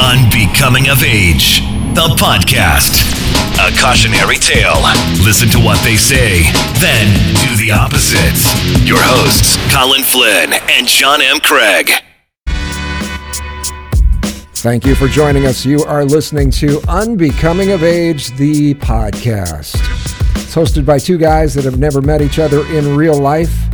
[0.00, 1.60] Unbecoming of Age,
[1.94, 3.00] the podcast.
[3.58, 4.82] A cautionary tale.
[5.24, 6.42] Listen to what they say,
[6.80, 7.06] then
[7.40, 8.36] do the opposite.
[8.86, 11.40] Your hosts, Colin Flynn and John M.
[11.40, 11.90] Craig.
[14.56, 15.64] Thank you for joining us.
[15.64, 19.76] You are listening to Unbecoming of Age, the podcast.
[20.36, 23.65] It's hosted by two guys that have never met each other in real life.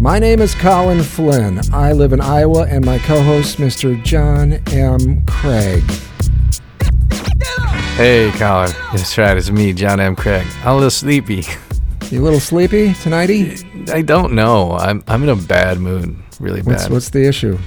[0.00, 1.60] My name is Colin Flynn.
[1.74, 4.02] I live in Iowa, and my co host, Mr.
[4.02, 5.22] John M.
[5.26, 5.82] Craig.
[7.96, 8.70] Hey, Colin.
[8.92, 9.36] That's right.
[9.36, 10.16] It's me, John M.
[10.16, 10.46] Craig.
[10.62, 11.44] I'm a little sleepy.
[12.10, 13.58] You a little sleepy tonighty?
[13.92, 14.72] I don't know.
[14.72, 16.16] I'm I'm in a bad mood.
[16.40, 16.92] Really What's, bad.
[16.92, 17.58] what's the issue?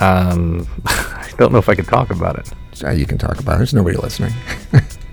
[0.00, 2.52] Um, I don't know if I can talk about it.
[2.82, 3.58] Uh, you can talk about it.
[3.58, 4.32] There's nobody listening.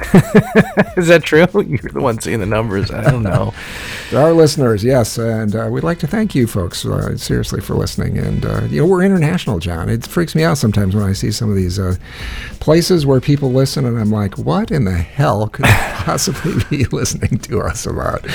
[0.96, 1.40] Is that true?
[1.54, 2.90] You're the one seeing the numbers.
[2.90, 3.52] I don't know.
[4.10, 7.74] There are listeners, yes, and uh, we'd like to thank you folks uh, seriously for
[7.74, 8.18] listening.
[8.18, 9.88] And uh, you know, we're international, John.
[9.88, 11.94] It freaks me out sometimes when I see some of these uh,
[12.58, 16.86] places where people listen, and I'm like, what in the hell could they possibly be
[16.86, 18.26] listening to us about?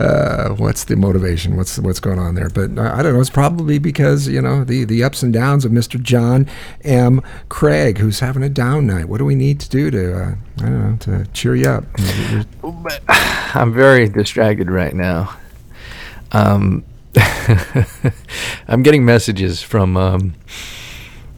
[0.00, 1.56] Uh, what's the motivation?
[1.56, 2.48] What's what's going on there?
[2.48, 3.20] But uh, I don't know.
[3.20, 6.00] It's probably because you know the the ups and downs of Mr.
[6.00, 6.46] John
[6.84, 7.20] M.
[7.48, 9.08] Craig, who's having a down night.
[9.08, 11.84] What do we need to do to uh, I don't know to cheer you up?
[13.54, 15.36] I'm very distracted right now.
[16.32, 16.84] Um,
[18.68, 20.34] I'm getting messages from um,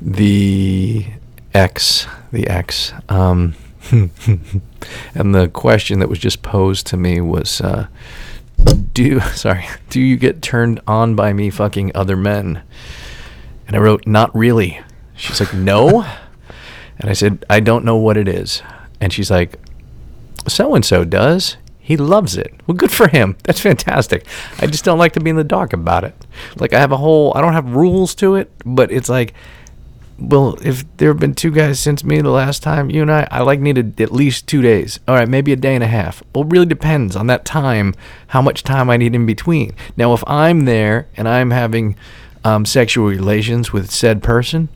[0.00, 1.06] the
[1.54, 3.54] ex, the ex, um,
[3.90, 7.86] and the question that was just posed to me was, uh,
[8.92, 12.62] "Do sorry, do you get turned on by me fucking other men?"
[13.66, 14.80] And I wrote, "Not really."
[15.16, 16.04] She's like, "No,"
[16.98, 18.62] and I said, "I don't know what it is,"
[19.00, 19.58] and she's like,
[20.46, 21.56] so and so does.
[21.78, 22.52] He loves it.
[22.66, 23.36] Well, good for him.
[23.44, 24.26] That's fantastic.
[24.58, 26.14] I just don't like to be in the dark about it.
[26.56, 29.34] Like I have a whole, I don't have rules to it, but it's like,
[30.18, 33.28] well, if there have been two guys since me the last time, you and I,
[33.30, 34.98] I like needed at least two days.
[35.06, 36.22] All right, maybe a day and a half.
[36.34, 37.94] Well, it really depends on that time,
[38.28, 39.74] how much time I need in between.
[39.96, 41.96] Now, if I'm there and I'm having
[42.44, 44.68] um, sexual relations with said person,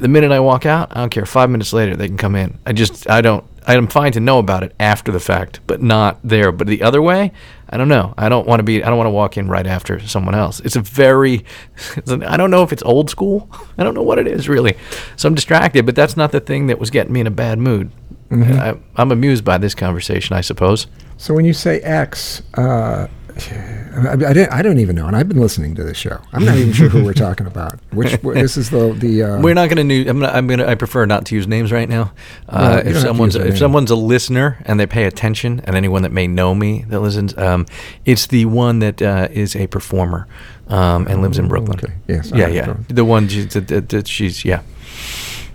[0.00, 1.26] the minute I walk out, I don't care.
[1.26, 2.58] Five minutes later, they can come in.
[2.66, 6.18] I just, I don't, I'm fine to know about it after the fact, but not
[6.24, 6.50] there.
[6.50, 7.32] But the other way,
[7.68, 8.14] I don't know.
[8.16, 10.60] I don't want to be, I don't want to walk in right after someone else.
[10.60, 11.44] It's a very,
[11.96, 13.50] it's an, I don't know if it's old school.
[13.78, 14.76] I don't know what it is really.
[15.16, 17.58] So I'm distracted, but that's not the thing that was getting me in a bad
[17.58, 17.90] mood.
[18.32, 20.86] I, I'm amused by this conversation, I suppose.
[21.16, 23.08] So when you say X, uh,
[23.48, 26.20] I, I, didn't, I don't even know, and I've been listening to this show.
[26.32, 27.78] I'm not even sure who we're talking about.
[27.92, 29.22] Which this is the the.
[29.22, 30.08] Uh, We're not going to.
[30.08, 30.68] I'm, not, I'm going to.
[30.68, 32.12] I prefer not to use names right now.
[32.48, 33.56] Uh, you if someone's if name.
[33.56, 37.36] someone's a listener and they pay attention, and anyone that may know me that listens,
[37.38, 37.66] um,
[38.04, 40.26] it's the one that uh, is a performer
[40.68, 41.78] um, and lives in Brooklyn.
[41.82, 41.94] okay.
[42.08, 42.76] Yes, Yeah, yeah.
[42.88, 44.62] The one that, she's yeah.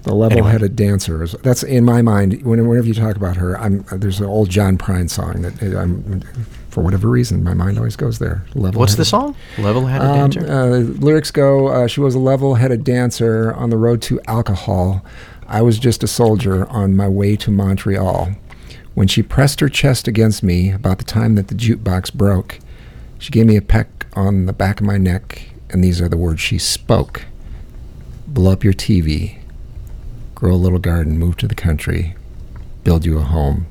[0.03, 1.23] the level-headed dancer.
[1.23, 2.43] Is, that's in my mind.
[2.43, 6.21] Whenever you talk about her, I'm there's an old John Prine song that I'm
[6.75, 8.43] for whatever reason my mind always goes there.
[8.53, 8.79] Level.
[8.81, 9.33] What's the song?
[9.57, 10.45] Level-headed Um, dancer.
[10.51, 10.67] uh,
[11.05, 15.01] lyrics go, uh, she was a level headed dancer on the road to alcohol.
[15.47, 18.31] I was just a soldier on my way to Montreal.
[18.93, 22.59] When she pressed her chest against me about the time that the jukebox broke,
[23.19, 26.17] she gave me a peck on the back of my neck, and these are the
[26.17, 27.23] words she spoke
[28.27, 29.37] Blow up your TV,
[30.33, 32.15] grow a little garden, move to the country,
[32.83, 33.65] build you a home,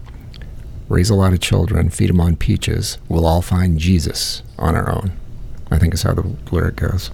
[0.95, 2.99] raise a lot of children, feed them on peaches.
[3.09, 5.13] We'll all find Jesus on our own.
[5.71, 6.23] I think is how the
[6.53, 7.11] lyric goes.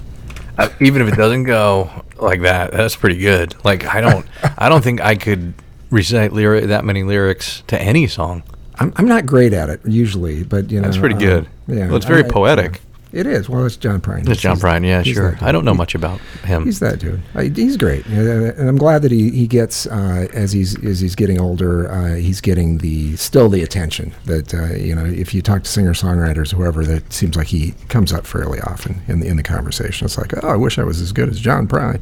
[0.59, 1.89] Uh, even if it doesn't go
[2.19, 3.55] like that, that's pretty good.
[3.65, 4.27] Like I don't,
[4.59, 5.55] I don't think I could
[5.91, 8.43] recite lyric that many lyrics to any song.
[8.79, 11.49] I'm, I'm not great at it usually, but you know That's pretty um, good.
[11.69, 12.81] yeah, Well, it's very I- poetic.
[13.13, 13.49] It is.
[13.49, 14.29] Well, it's John Prine.
[14.29, 15.37] It's John Prine, yeah, sure.
[15.41, 16.65] I don't know much about him.
[16.65, 17.21] He's that dude.
[17.35, 21.01] I, he's great, Uh, and I'm glad that he he gets uh, as he's as
[21.01, 21.91] he's getting older.
[21.91, 25.05] Uh, he's getting the still the attention that uh, you know.
[25.05, 29.03] If you talk to singer songwriters, whoever, that seems like he comes up fairly often
[29.09, 30.05] in the in the conversation.
[30.05, 32.01] It's like, oh, I wish I was as good as John Prine.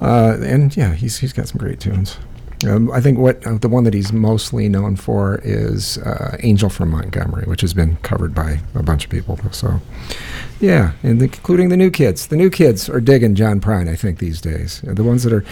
[0.00, 2.16] Uh, and yeah, he's he's got some great tunes.
[2.64, 6.68] Um, I think what uh, the one that he's mostly known for is uh, "Angel
[6.68, 9.38] from Montgomery," which has been covered by a bunch of people.
[9.50, 9.80] So,
[10.60, 12.26] yeah, and the, including the new kids.
[12.28, 13.88] The new kids are digging John Prine.
[13.88, 15.44] I think these days, Uh, the ones that are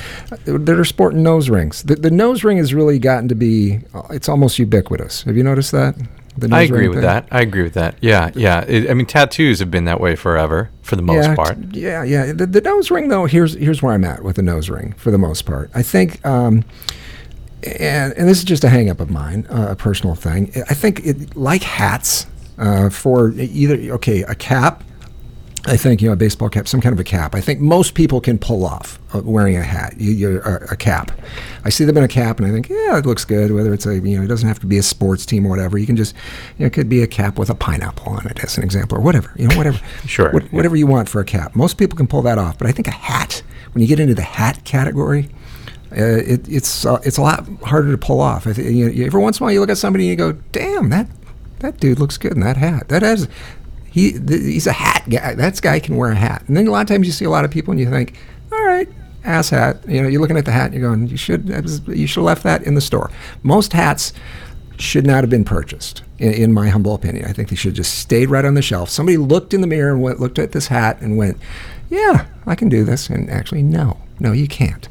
[0.45, 1.83] that are sporting nose rings.
[1.83, 3.81] The, the nose ring has really gotten to be.
[3.95, 5.23] uh, It's almost ubiquitous.
[5.25, 5.95] Have you noticed that?
[6.39, 7.07] The I agree with thing?
[7.07, 7.27] that.
[7.33, 7.97] I agree with that.
[8.01, 8.65] Yeah, yeah.
[8.69, 11.73] It, I mean, tattoos have been that way forever, for the most yeah, part.
[11.73, 12.33] t- Yeah, yeah.
[12.33, 15.11] The, the nose ring, though, here's here's where I'm at with the nose ring for
[15.11, 15.71] the most part.
[15.75, 16.62] I think, um,
[17.65, 20.51] and and this is just a hang up of mine, uh, a personal thing.
[20.69, 22.27] I think it like hats
[22.59, 24.85] uh, for either okay a cap
[25.67, 27.35] I think you know a baseball cap, some kind of a cap.
[27.35, 30.77] I think most people can pull off uh, wearing a hat, you, you're, a, a
[30.77, 31.12] cap.
[31.65, 33.53] I see them in a cap, and I think, yeah, it looks good.
[33.53, 35.77] Whether it's a you know, it doesn't have to be a sports team or whatever.
[35.77, 36.15] You can just,
[36.57, 38.97] you know, it could be a cap with a pineapple on it, as an example,
[38.97, 39.33] or whatever.
[39.37, 39.81] You know, whatever.
[40.07, 40.33] Sure.
[40.33, 41.55] What, whatever you want for a cap.
[41.55, 43.43] Most people can pull that off, but I think a hat,
[43.73, 45.40] when you get into the hat category, uh,
[45.93, 48.47] it, it's uh, it's a lot harder to pull off.
[48.47, 50.39] I th- you, every once in a while, you look at somebody and you go,
[50.53, 51.09] "Damn, that
[51.61, 52.89] that dude looks good in that hat.
[52.89, 53.29] That has
[53.91, 55.35] he th- he's a hat guy.
[55.35, 57.31] That guy can wear a hat." And then a lot of times you see a
[57.31, 58.17] lot of people and you think,
[58.53, 58.89] "All right,
[59.25, 61.49] ass hat." You know, you're looking at the hat and you're going, "You should
[61.89, 63.11] you should have left that in the store."
[63.43, 64.13] Most hats
[64.79, 67.27] should not have been purchased, in, in, my humble opinion.
[67.27, 68.89] I think they should have just stayed right on the shelf.
[68.89, 71.37] Somebody looked in the mirror and went, looked at this hat and went,
[71.91, 74.89] "Yeah, I can do this." And actually, no, no, you can't.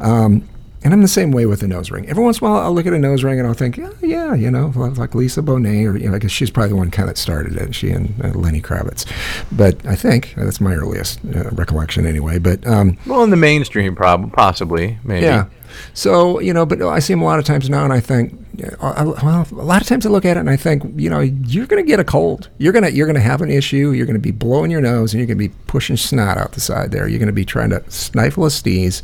[0.00, 0.48] Um,
[0.86, 2.08] and I'm the same way with a nose ring.
[2.08, 3.90] Every once in a while, I'll look at a nose ring and I'll think, yeah,
[4.02, 6.92] yeah you know, like Lisa Bonet, or you know, I guess she's probably the one
[6.92, 7.74] kind of that started it.
[7.74, 9.04] She and uh, Lenny Kravitz,
[9.50, 12.38] but I think that's my earliest uh, recollection anyway.
[12.38, 15.26] But um, well, in the mainstream, probably, possibly, maybe.
[15.26, 15.46] Yeah.
[15.92, 18.45] So you know, but I see them a lot of times now, and I think,
[18.80, 21.66] well, a lot of times I look at it and I think, you know, you're
[21.66, 22.48] going to get a cold.
[22.58, 23.90] You're gonna you're gonna have an issue.
[23.92, 26.52] You're going to be blowing your nose, and you're going to be pushing snot out
[26.52, 27.08] the side there.
[27.08, 29.02] You're going to be trying to stifle a sneeze,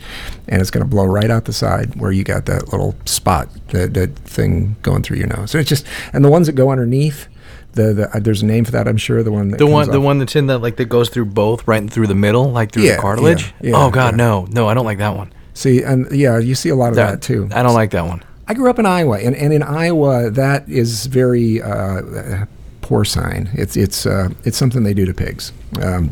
[0.49, 3.49] and it's going to blow right out the side where you got that little spot,
[3.69, 5.51] that, that thing going through your nose.
[5.51, 7.29] So it's just, and the ones that go underneath.
[7.75, 9.23] The, the uh, there's a name for that, I'm sure.
[9.23, 11.67] The one that the one the one that's in the like that goes through both,
[11.67, 13.55] right through the middle, like through Yeah, the cartilage.
[13.63, 15.33] yeah, yeah, oh God, no, no, I don't like that one.
[15.55, 17.49] See, and yeah, you see a lot of that, too.
[17.51, 18.23] I don't like that one.
[18.53, 22.45] I grew up in Iowa, and, and in Iowa, that is very uh,
[22.83, 23.49] porcine.
[23.55, 25.55] It's it's uh, it's something they do to pigs.
[25.81, 26.11] Um,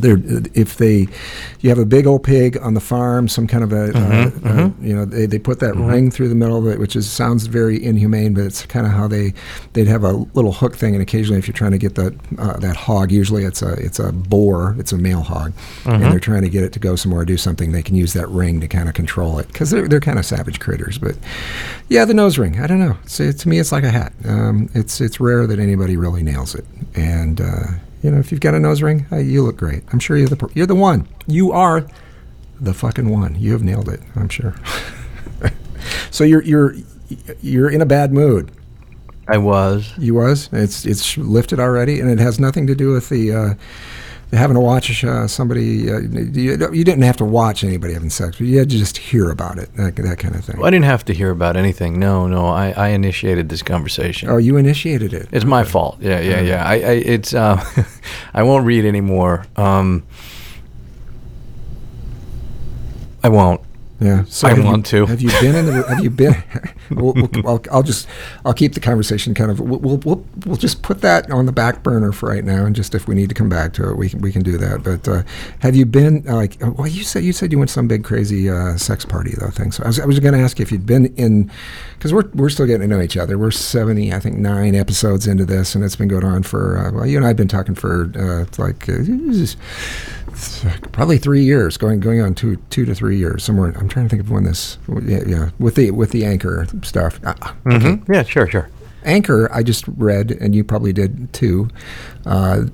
[0.00, 0.18] they're,
[0.54, 1.06] if they,
[1.60, 4.50] you have a big old pig on the farm, some kind of a, Mm-hmm, uh,
[4.50, 7.10] uh, you know, they, they put that ring through the middle of it, which is
[7.10, 9.32] sounds very inhumane, but it's kind of how they,
[9.72, 12.58] they'd have a little hook thing, and occasionally, if you're trying to get that uh,
[12.58, 15.52] that hog, usually it's a it's a boar, it's a male hog,
[15.84, 15.90] Mm-hmm.
[15.90, 17.72] and they're trying to get it to go somewhere, do something.
[17.72, 20.26] They can use that ring to kind of control it because they're they're kind of
[20.26, 20.98] savage critters.
[20.98, 21.16] But
[21.88, 22.96] yeah, the nose ring, I don't know.
[23.04, 24.12] It's, it, to me, it's like a hat.
[24.24, 26.64] Um, it's it's rare that anybody really nails it,
[26.94, 27.40] and.
[28.02, 29.82] You know, if you've got a nose ring, hey, you look great.
[29.92, 31.08] I'm sure you're the you're the one.
[31.26, 31.86] You are
[32.60, 33.34] the fucking one.
[33.36, 34.00] You have nailed it.
[34.14, 34.54] I'm sure.
[36.10, 36.74] so you're you're
[37.40, 38.50] you're in a bad mood.
[39.28, 39.92] I was.
[39.98, 40.48] You was.
[40.52, 43.32] It's it's lifted already, and it has nothing to do with the.
[43.32, 43.54] Uh,
[44.32, 48.36] having to watch uh, somebody, uh, you, you didn't have to watch anybody having sex,
[48.36, 50.58] but you had to just hear about it, that, that kind of thing.
[50.58, 51.98] Well, I didn't have to hear about anything.
[51.98, 54.28] No, no, I, I initiated this conversation.
[54.28, 55.28] Oh, you initiated it.
[55.32, 55.98] It's my fault.
[56.00, 56.64] Yeah, yeah, yeah.
[56.64, 57.64] I, I it's uh,
[58.34, 59.46] I won't read anymore.
[59.56, 60.04] Um,
[63.22, 63.60] I won't.
[64.00, 65.06] Yeah, so I want you, to.
[65.06, 65.82] Have you been in the?
[65.88, 66.36] Have you been?
[66.90, 68.06] we'll, we'll, I'll, I'll just
[68.44, 69.58] I'll keep the conversation kind of.
[69.58, 72.76] We'll, we'll we'll we'll just put that on the back burner for right now, and
[72.76, 74.84] just if we need to come back to it, we can we can do that.
[74.84, 75.22] But uh,
[75.60, 76.62] have you been uh, like?
[76.62, 79.34] uh, Well, you said you said you went to some big crazy uh, sex party
[79.36, 79.72] though thing.
[79.72, 81.50] So I was I was going to ask you if you'd been in,
[81.96, 83.36] because we're we're still getting to know each other.
[83.36, 86.78] We're seventy, I think nine episodes into this, and it's been going on for.
[86.78, 88.88] Uh, well, you and I've been talking for uh, like.
[90.64, 93.74] Uh, probably three years, going going on two two to three years somewhere.
[93.78, 97.20] I'm trying to think of when this, yeah, yeah with the with the anchor stuff.
[97.24, 97.34] Uh,
[97.66, 97.78] okay.
[97.78, 98.08] Mhm.
[98.14, 98.68] Yeah, sure, sure.
[99.04, 101.68] Anchor, I just read, and you probably did too.
[102.26, 102.64] Uh,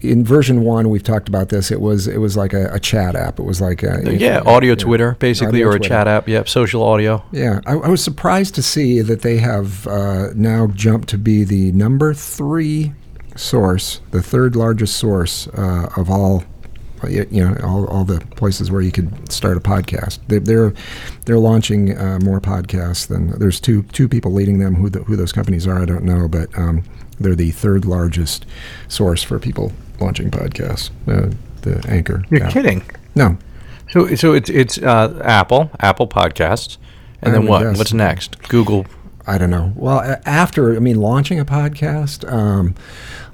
[0.00, 1.70] in version one, we've talked about this.
[1.70, 3.38] It was it was like a, a chat app.
[3.38, 6.28] It was like a, Yeah, audio Twitter, basically, Audio or a chat app.
[6.28, 7.22] Yep, social audio.
[7.32, 11.44] Yeah, I, I was surprised to see that they have uh, now jumped to be
[11.44, 12.94] the number three
[13.36, 16.44] source, the third largest source uh, of all.
[17.08, 20.18] You you know, all, all the places where you could start a podcast.
[20.28, 20.72] They, they're
[21.24, 24.74] they're launching uh, more podcasts than there's two two people leading them.
[24.76, 26.82] Who the, who those companies are, I don't know, but um,
[27.20, 28.46] they're the third largest
[28.88, 30.90] source for people launching podcasts.
[31.06, 31.32] Uh,
[31.62, 32.22] the Anchor.
[32.30, 32.52] You're app.
[32.52, 32.82] kidding.
[33.14, 33.38] No,
[33.90, 36.76] So, so it's it's uh, Apple, Apple Podcasts,
[37.22, 37.62] and I then what?
[37.62, 37.78] guess.
[37.78, 38.38] What's next?
[38.48, 38.86] Google.
[39.26, 39.72] I don't know.
[39.74, 42.74] Well, after I mean, launching a podcast, um,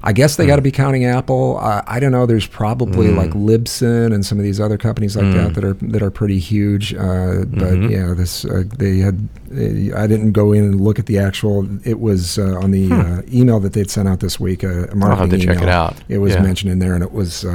[0.03, 1.57] I guess they got to be counting Apple.
[1.61, 2.25] Uh, I don't know.
[2.25, 6.01] There's probably like Libsyn and some of these other companies like that that are that
[6.01, 6.93] are pretty huge.
[6.93, 9.27] Uh, but yeah, this uh, they had.
[9.51, 11.67] Uh, I didn't go in and look at the actual.
[11.85, 14.63] It was uh, on the uh, email that they'd sent out this week.
[14.63, 15.97] Uh, a marketing to check it out.
[16.07, 16.41] It was Yeah.
[16.41, 17.45] mentioned in there, and it was.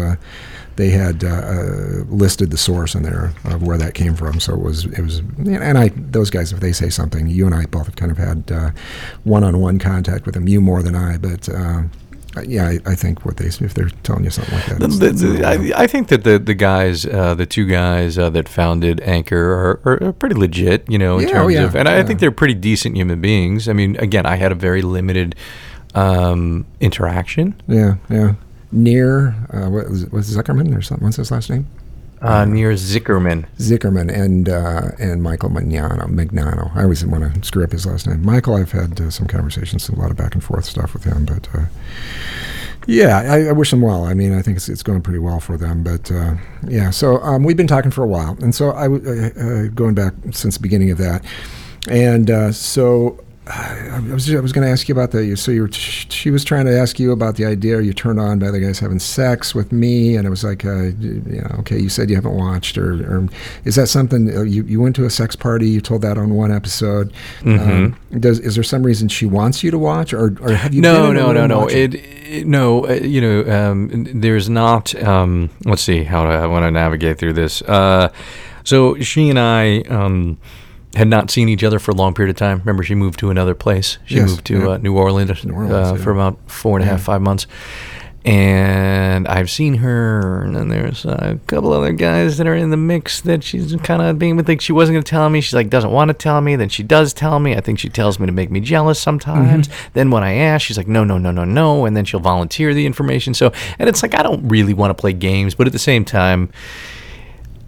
[0.76, 4.40] They had uh, uh, listed the source in there of where that came from.
[4.40, 7.54] So it was it was, and I those guys if they say something, you and
[7.54, 8.71] I both have kind of had uh,
[9.25, 10.49] one-on-one contact with them.
[10.49, 11.49] You more than I, but.
[11.49, 11.83] Uh,
[12.45, 15.11] yeah, I, I think what they if they're telling you something like that, The, the,
[15.12, 19.00] the, I, I think that the the guys, uh, the two guys uh, that founded
[19.00, 20.85] Anchor, are, are, pretty legit.
[20.87, 23.23] You know, in Yeah, oh, terms yeah, of, and I think they're pretty decent human
[23.23, 23.71] beings.
[23.71, 25.35] I mean, again, I had a very limited
[25.95, 27.61] um, interaction.
[27.66, 28.35] yeah, yeah.
[28.73, 31.05] Nir, uh, what was, was Zuckerman or something?
[31.05, 31.67] What's his last name?
[32.21, 33.47] Uh, Nir Zicherman.
[33.59, 36.07] Zicherman and uh, and Michael Mignano.
[36.09, 36.75] Mignano.
[36.75, 38.25] I always want to screw up his last name.
[38.25, 41.27] Michael, I've had uh, some conversations, a lot of back and forth stuff with him,
[41.27, 41.67] but uh,
[42.87, 44.05] yeah, I, I wish them well.
[44.05, 46.91] I mean, I think it's, it's going pretty well for them, but uh, yeah.
[46.91, 50.15] So um, we've been talking for a while, and so I uh, uh, going back
[50.33, 51.25] since the beginning of that,
[51.89, 55.37] and uh, so I was I was going to ask you about that.
[55.37, 58.41] So you were, she was trying to ask you about the idea you turned on
[58.41, 61.79] by the guys having sex with me, and it was like, uh, you know, okay,
[61.79, 63.29] you said you haven't watched, or, or
[63.65, 65.69] is that something uh, you you went to a sex party?
[65.69, 67.12] You told that on one episode.
[67.41, 67.71] Mm-hmm.
[67.71, 70.81] Um, does is there some reason she wants you to watch, or, or have you?
[70.81, 71.69] No, no, no, no.
[71.69, 72.88] It, it no.
[72.88, 74.93] Uh, you know, um, there's not.
[75.00, 77.62] Um, let's see how do I want to navigate through this.
[77.62, 78.12] Uh,
[78.65, 79.85] so she and I.
[80.97, 82.59] Had not seen each other for a long period of time.
[82.61, 83.99] Remember, she moved to another place.
[84.07, 84.69] She Yes, moved to yeah.
[84.71, 86.03] uh, New Orleans, New Orleans, uh, yeah.
[86.03, 87.47] for about four and a half, five months.
[88.25, 92.76] And I've seen her, and then there's a couple other guys that are in the
[92.76, 94.49] mix that she's kind of being with.
[94.49, 95.41] Like she wasn't going to tell me.
[95.41, 96.57] She's like doesn't want to tell me.
[96.57, 97.55] Then she does tell me.
[97.55, 99.69] I think she tells me to make me jealous sometimes.
[99.69, 99.88] Mm-hmm.
[99.93, 101.85] Then when I ask, she's like no, no, no, no, no.
[101.85, 103.33] And then she'll volunteer the information.
[103.33, 106.05] So and it's like I don't really want to play games, but at the same
[106.05, 106.50] time,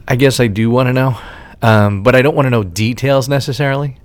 [0.08, 1.16] I guess I do want to know,
[1.62, 3.98] um, but I don't want to know details necessarily.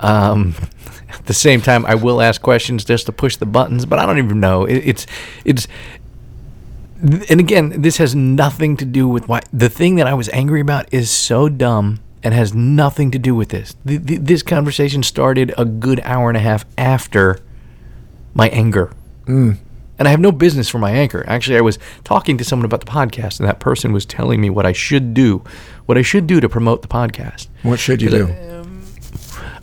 [0.00, 0.54] Um,
[1.08, 4.06] at the same time, I will ask questions just to push the buttons, but I
[4.06, 4.64] don't even know.
[4.64, 5.06] It, it's
[5.44, 5.68] it's.
[7.28, 10.60] And again, this has nothing to do with why the thing that I was angry
[10.60, 13.74] about is so dumb and has nothing to do with this.
[13.84, 17.40] The, the, this conversation started a good hour and a half after
[18.34, 18.92] my anger.
[19.98, 21.24] And I have no business for my anger.
[21.26, 24.50] Actually, I was talking to someone about the podcast, and that person was telling me
[24.50, 25.44] what I should do,
[25.86, 27.48] what I should do to promote the podcast.
[27.62, 28.52] What should you do?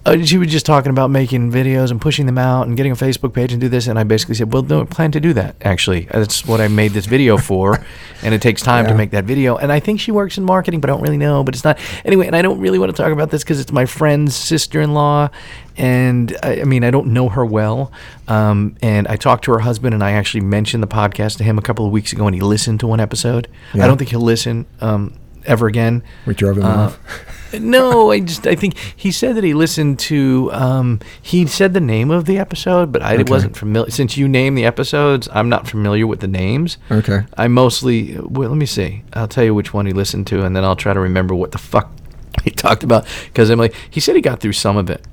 [0.06, 2.96] Uh, she was just talking about making videos and pushing them out and getting a
[2.96, 3.86] Facebook page and do this.
[3.86, 6.08] And I basically said, well, no, I plan to do that, actually.
[6.12, 7.86] That's what I made this video for.
[8.24, 9.58] and it takes time to make that video.
[9.58, 11.44] And I think she works in marketing, but I don't really know.
[11.44, 11.78] But it's not.
[12.06, 14.80] Anyway, and I don't really want to talk about this because it's my friend's sister
[14.80, 15.30] in law.
[15.78, 17.92] And I, I mean, I don't know her well.
[18.28, 21.58] Um, and I talked to her husband, and I actually mentioned the podcast to him
[21.58, 23.50] a couple of weeks ago, and he listened to one episode.
[23.74, 23.84] Yeah.
[23.84, 25.14] I don't think he'll listen um,
[25.50, 26.04] ever again.
[26.26, 27.00] We drove him Uh, off.
[27.60, 31.82] no, I just I think he said that he listened to um he said the
[31.82, 33.24] name of the episode, but I Okay.
[33.24, 36.78] wasn't familiar since you name the episodes, I'm not familiar with the names.
[36.92, 37.26] Okay.
[37.38, 39.04] I mostly well, let me see.
[39.14, 41.52] I'll tell you which one he listened to and then I'll try to remember what
[41.52, 41.90] the fuck
[42.44, 45.06] he talked about because I'm like he said he got through some of it.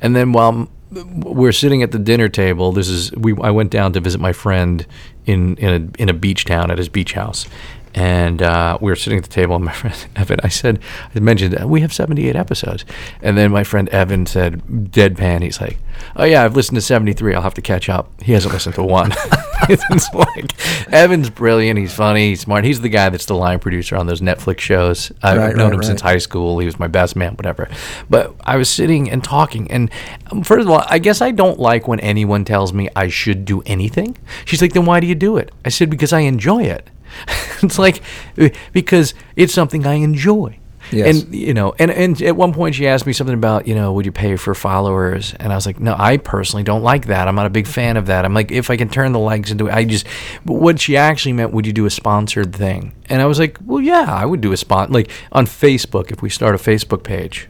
[0.00, 3.92] And then while we're sitting at the dinner table, this is we I went down
[3.94, 4.84] to visit my friend
[5.26, 7.46] in in a in a beach town at his beach house.
[7.94, 10.80] And uh, we were sitting at the table, and my friend Evan, I said,
[11.14, 12.84] I mentioned uh, we have 78 episodes.
[13.22, 15.78] And then my friend Evan said, deadpan, he's like,
[16.16, 17.34] Oh, yeah, I've listened to 73.
[17.34, 18.10] I'll have to catch up.
[18.20, 19.12] He hasn't listened to one.
[19.68, 21.78] it's like, Evan's brilliant.
[21.78, 22.30] He's funny.
[22.30, 22.64] He's smart.
[22.64, 25.12] He's the guy that's the line producer on those Netflix shows.
[25.22, 26.58] I've Right, known right, him since high school.
[26.58, 27.68] He was my best man, whatever.
[28.10, 29.88] But I was sitting and talking, and
[30.32, 33.44] um, first of all, I guess I don't like when anyone tells me I should
[33.44, 34.16] do anything.
[34.44, 35.52] She's like, then why do you do it?
[35.64, 36.90] I said, because I enjoy it.
[37.62, 38.02] it's like,
[38.38, 40.58] uh, because it's something I enjoy.
[40.92, 41.22] Yes.
[41.22, 43.92] And you know, and, and at one point she asked me something about, you know,
[43.92, 45.34] would you pay for followers?
[45.40, 47.26] And I was like, no, I personally don't like that.
[47.26, 48.24] I'm not a big fan of that.
[48.24, 50.06] I'm like, if I can turn the likes into, I just,
[50.44, 52.94] but what she actually meant, would you do a sponsored thing?
[53.08, 56.22] And I was like, well, yeah, I would do a spot, like on Facebook, if
[56.22, 57.48] we start a Facebook page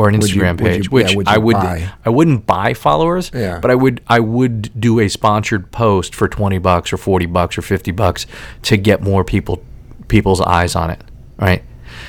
[0.00, 1.88] or an Would you- Instagram would you- page, yeah, which would you I would, buy?
[2.06, 3.58] I wouldn't buy followers, Yeah.
[3.60, 7.58] but I would, I would do a sponsored post for 20 bucks or 40 bucks
[7.58, 8.26] or 50 bucks
[8.62, 9.62] to get more people,
[10.08, 11.02] people's eyes on it.
[11.38, 11.62] Right.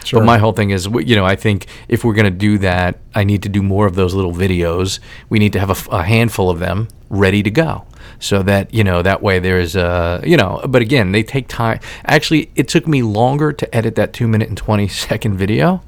[0.05, 0.19] Sure.
[0.21, 2.99] But my whole thing is, you know, I think if we're going to do that,
[3.13, 4.99] I need to do more of those little videos.
[5.29, 7.83] We need to have a handful of them ready to go.
[8.19, 11.79] So that, you know, that way there's a, you know, but again, they take time.
[12.05, 15.81] Actually, it took me longer to edit that two minute and 20 second video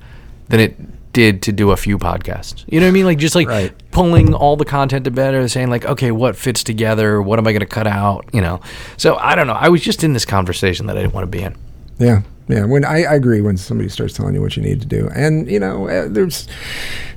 [0.50, 0.76] than it
[1.14, 2.66] did to do a few podcasts.
[2.68, 3.06] You know what I mean?
[3.06, 3.72] Like just like Right.
[3.92, 7.22] pulling all the content together, saying like, okay, what fits together?
[7.22, 8.26] What am I going to cut out?
[8.34, 8.60] You know?
[8.98, 9.54] So I don't know.
[9.54, 11.56] I was just in this conversation that I didn't want to be in.
[12.00, 12.66] Yeah, yeah.
[12.66, 15.50] When I, I agree when somebody starts telling you what you need to do, and
[15.50, 16.48] you know, uh, there's,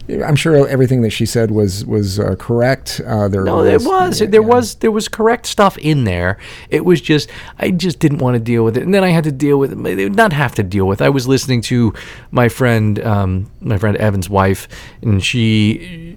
[0.09, 3.03] I'm sure everything that she said was was uh, correct.
[3.05, 4.21] Uh, there No, it was.
[4.21, 4.47] yeah, there yeah.
[4.47, 6.39] was there was correct stuff in there.
[6.71, 7.29] It was just
[7.59, 9.73] I just didn't want to deal with it, and then I had to deal with
[9.73, 10.13] it.
[10.13, 11.03] Not have to deal with.
[11.03, 11.93] I was listening to
[12.31, 14.69] my friend, um, my friend Evan's wife,
[15.03, 16.17] and she.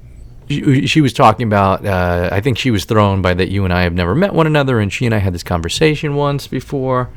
[0.51, 1.85] She, was talking about.
[1.85, 4.47] Uh, I think she was thrown by that you and I have never met one
[4.47, 7.11] another, and she and I had this conversation once before,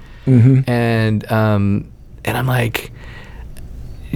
[0.66, 1.91] and um,
[2.24, 2.92] and I'm like,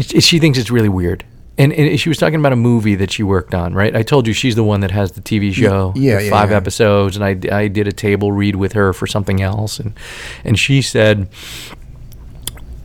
[0.01, 1.25] she thinks it's really weird.
[1.59, 3.97] And, and she was talking about a movie that she worked on, right?
[3.97, 6.57] I told you she's the one that has the TV show, yeah, yeah, five yeah.
[6.57, 9.95] episodes, and I, I did a table read with her for something else, and
[10.45, 11.31] and she said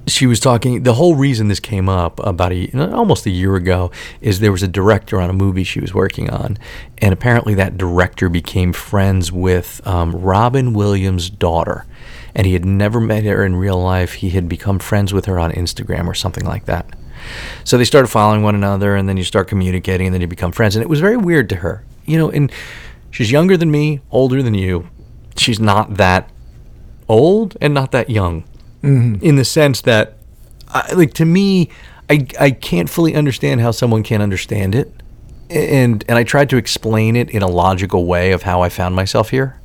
[0.07, 0.83] she was talking.
[0.83, 4.63] The whole reason this came up about a almost a year ago is there was
[4.63, 6.57] a director on a movie she was working on,
[6.99, 11.85] and apparently that director became friends with um, Robin Williams' daughter,
[12.35, 14.13] and he had never met her in real life.
[14.13, 16.85] He had become friends with her on Instagram or something like that.
[17.63, 20.51] So they started following one another, and then you start communicating, and then you become
[20.51, 20.75] friends.
[20.75, 22.31] And it was very weird to her, you know.
[22.31, 22.51] And
[23.11, 24.89] she's younger than me, older than you.
[25.37, 26.29] She's not that
[27.11, 28.43] old and not that young
[28.81, 29.23] mm-hmm.
[29.23, 30.13] in the sense that
[30.69, 31.69] I, like to me
[32.09, 34.91] I, I can't fully understand how someone can understand it
[35.49, 38.95] and and I tried to explain it in a logical way of how I found
[38.95, 39.59] myself here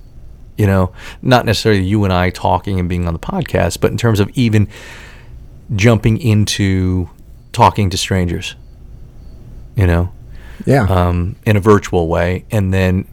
[0.57, 3.97] you know not necessarily you and I talking and being on the podcast but in
[3.97, 4.69] terms of even
[5.75, 7.09] jumping into
[7.53, 8.55] talking to strangers
[9.75, 10.13] you know
[10.65, 10.85] Yeah.
[10.85, 13.07] um, in a virtual way, and then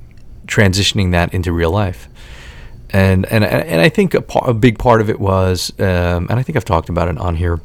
[0.47, 2.07] transitioning that into real life.
[2.89, 6.33] And and and I think a, par- a big part of it was, um, and
[6.33, 7.59] I think I've talked about it on here,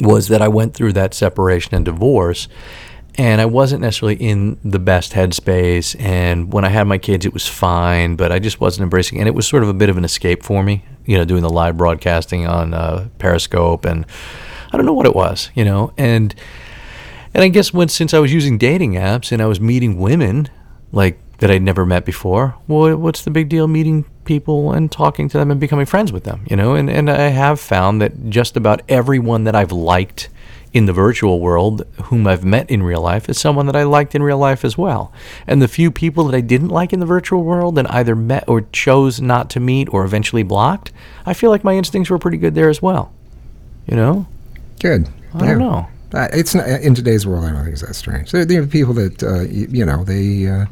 [0.00, 2.48] was that I went through that separation and divorce,
[3.16, 5.98] and I wasn't necessarily in the best headspace.
[6.00, 9.18] And when I had my kids, it was fine, but I just wasn't embracing.
[9.18, 11.42] And it was sort of a bit of an escape for me, you know, doing
[11.42, 14.06] the live broadcasting on uh, Periscope, and
[14.72, 16.34] I don't know what it was, you know, and.
[17.32, 20.48] And I guess when since I was using dating apps and I was meeting women
[20.90, 25.28] like that I'd never met before, well, what's the big deal meeting people and talking
[25.28, 26.74] to them and becoming friends with them, you know?
[26.74, 30.28] And and I have found that just about everyone that I've liked
[30.72, 34.14] in the virtual world whom I've met in real life is someone that I liked
[34.14, 35.12] in real life as well.
[35.46, 38.48] And the few people that I didn't like in the virtual world and either met
[38.48, 40.92] or chose not to meet or eventually blocked,
[41.26, 43.12] I feel like my instincts were pretty good there as well.
[43.86, 44.26] You know?
[44.78, 45.08] Good.
[45.34, 45.88] I don't know.
[46.12, 47.44] It's not, in today's world.
[47.44, 48.32] I don't think it's that strange.
[48.32, 50.66] There, there are people that uh, you, know they uh,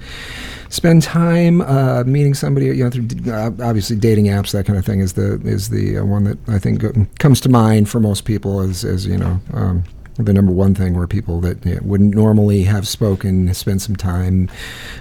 [0.69, 2.67] spend time uh, meeting somebody.
[2.67, 5.99] You know, through uh, obviously dating apps, that kind of thing is the is the
[5.99, 6.83] uh, one that I think
[7.19, 9.41] comes to mind for most people as as you know.
[9.53, 9.85] Um,
[10.19, 13.97] the number one thing where people that you know, wouldn't normally have spoken spend some
[13.97, 14.51] time,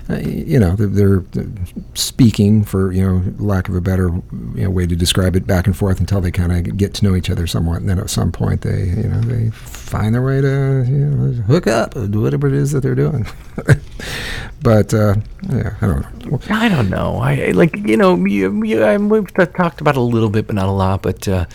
[0.09, 1.47] uh, you know, they're, they're
[1.95, 4.09] speaking for you know lack of a better
[4.55, 7.03] you know, way to describe it back and forth until they kind of get to
[7.03, 9.49] know each other somewhat, and then at some point they you know they
[9.87, 13.25] find their way to you know, hook up do whatever it is that they're doing.
[14.61, 15.15] but uh,
[15.49, 16.39] yeah, I don't know.
[16.49, 17.17] I don't know.
[17.17, 20.55] I like you know you, you, I we've talked about it a little bit, but
[20.55, 21.01] not a lot.
[21.01, 21.45] But uh,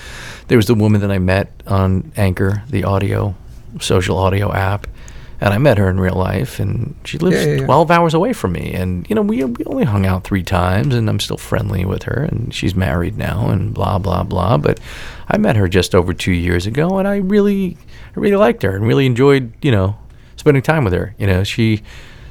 [0.48, 3.34] there was the woman that I met on Anchor, the audio
[3.80, 4.86] social audio app,
[5.40, 7.66] and I met her in real life, and she lives Yeah, yeah, yeah.
[7.66, 10.94] twelve hours away from me, and you know we we only hung out three times,
[10.94, 14.56] and I'm still friendly with her, and she's married now, and blah blah blah.
[14.56, 14.80] But
[15.28, 17.76] I met her just over two years ago, and I really
[18.14, 19.96] I really liked her and really enjoyed you know
[20.36, 21.14] spending time with her.
[21.18, 21.82] You know she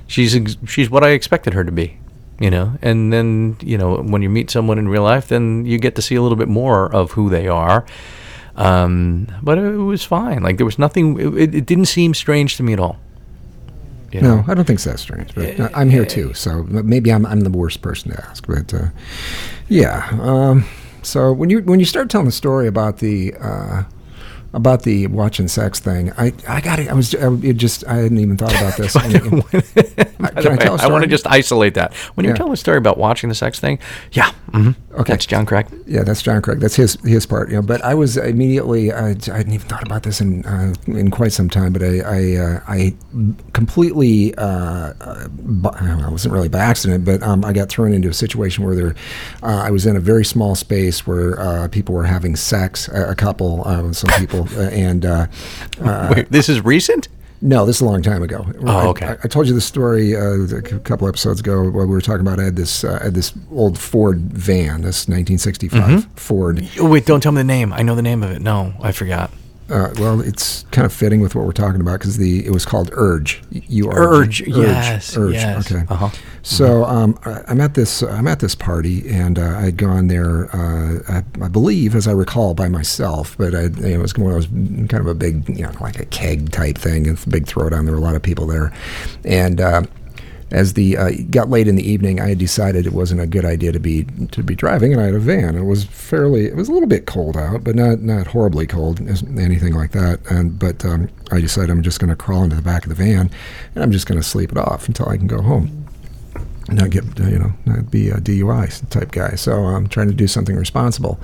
[0.08, 1.98] she's she's what I expected her to be
[2.42, 5.78] you know and then you know when you meet someone in real life then you
[5.78, 7.86] get to see a little bit more of who they are
[8.56, 12.64] um, but it, was fine like there was nothing it, it didn't seem strange to
[12.64, 12.98] me at all
[14.12, 14.38] you know?
[14.38, 14.90] No, I don't think so.
[14.90, 15.34] That's strange.
[15.34, 18.46] But uh, I'm here too, so maybe I'm I'm the worst person to ask.
[18.46, 18.88] But uh,
[19.70, 20.10] yeah.
[20.20, 20.66] Um,
[21.02, 23.84] so when you when you start telling the story about the uh,
[24.54, 26.90] about the watching sex thing, I I got it.
[26.90, 28.96] I was I, it just I hadn't even thought about this.
[30.22, 31.94] By the I tell I want to just isolate that.
[32.16, 32.38] When you're Yeah.
[32.38, 33.80] telling a story about watching the sex thing,
[34.12, 35.14] yeah, hmm Okay.
[35.14, 35.68] that's John Craig.
[35.88, 36.60] Yeah, that's John Craig.
[36.60, 37.50] That's his his part.
[37.50, 38.92] You know, but I was immediately.
[38.92, 41.72] I, I hadn't even thought about this in uh, in quite some time.
[41.74, 42.94] But I I, uh, I
[43.54, 44.36] completely.
[44.36, 45.28] Uh, uh,
[45.64, 48.96] I wasn't really by accident, but um, I got thrown into a situation where there.
[49.44, 52.88] Uh, I was in a very small space where uh, people were having sex.
[52.90, 55.06] A, a couple, uh, some people, and.
[55.06, 55.28] Uh,
[55.84, 57.08] uh, Wait, this is recent.
[57.42, 58.46] No, this is a long time ago.
[58.62, 59.08] Oh, okay.
[59.08, 60.22] I, I told you the story uh,
[60.56, 62.40] a couple episodes ago while we were talking about.
[62.40, 66.00] I had this uh, I had this old Ford van, this 1965 Mm-hmm.
[66.16, 66.68] Ford.
[66.80, 67.74] Wait, don't tell me the name.
[67.74, 68.42] I know the name of it.
[68.42, 69.32] No, I forgot.
[69.72, 72.66] Uh, well, it's kind of fitting with what we're talking about because the it was
[72.66, 73.42] called Urge.
[73.52, 75.34] U R Urge, yes, Urge.
[75.34, 75.72] yes.
[75.72, 75.86] Okay.
[75.90, 76.10] Uh-huh.
[76.44, 80.54] So um, I- I'm at this I'm at this party and uh, I'd gone there
[80.56, 84.18] uh, I, I believe as I recall by myself, but I, you know, it was
[84.18, 84.48] one of those
[84.90, 87.06] kind of a big you know like a keg type thing.
[87.06, 87.86] It's a big throwdown.
[87.86, 88.74] There were a lot of people there,
[89.24, 89.62] and.
[90.52, 93.46] As the uh, got late in the evening, I had decided it wasn't a good
[93.46, 95.56] idea to be to be driving, and I had a van.
[95.56, 99.00] It was fairly, it was a little bit cold out, but not not horribly cold,
[99.00, 100.20] anything like that.
[100.30, 102.96] And but um, I decided I'm just going to crawl into the back of the
[102.96, 103.32] van,
[103.76, 105.88] and I'm just going to sleep it off until I can go home,
[106.68, 109.36] not get you know not be a DUI type guy.
[109.36, 111.18] So I'm trying to do something responsible,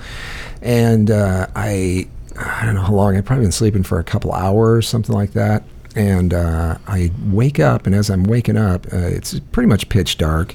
[0.62, 4.32] and uh, I I don't know how long I'd probably been sleeping for a couple
[4.32, 5.64] hours, something like that.
[5.98, 10.16] And uh, I wake up, and as I'm waking up, uh, it's pretty much pitch
[10.16, 10.54] dark,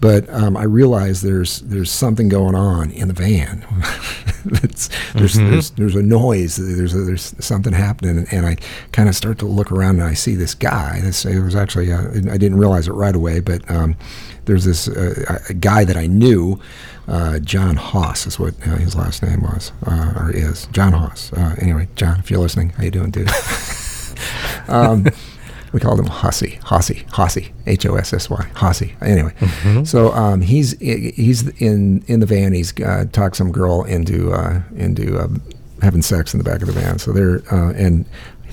[0.00, 3.64] but um, I realize there's there's something going on in the van.
[4.62, 5.50] it's, there's, Mhm.
[5.50, 6.56] there's there's a noise.
[6.56, 8.56] There's a, there's something happening, and I
[8.92, 11.00] kind of start to look around, and I see this guy.
[11.00, 13.96] This it was actually uh, I didn't realize it right away, but um,
[14.44, 16.60] there's this uh, a guy that I knew.
[17.06, 20.66] Uh, John Haas is what uh, his last name was uh, or is.
[20.72, 21.32] John Haas.
[21.34, 23.28] Uh, anyway, John, if you're listening, how you doing, dude?
[24.68, 25.06] um,
[25.74, 28.94] we called him Hossy, Hossy, Hossy, H O S S Y, Hossy.
[29.02, 29.34] Anyway,
[29.84, 32.52] so um, he's he's in in the van.
[32.52, 35.26] He's uh, talked some girl into uh, into uh,
[35.82, 37.00] having sex in the back of the van.
[37.00, 38.06] So they're uh, and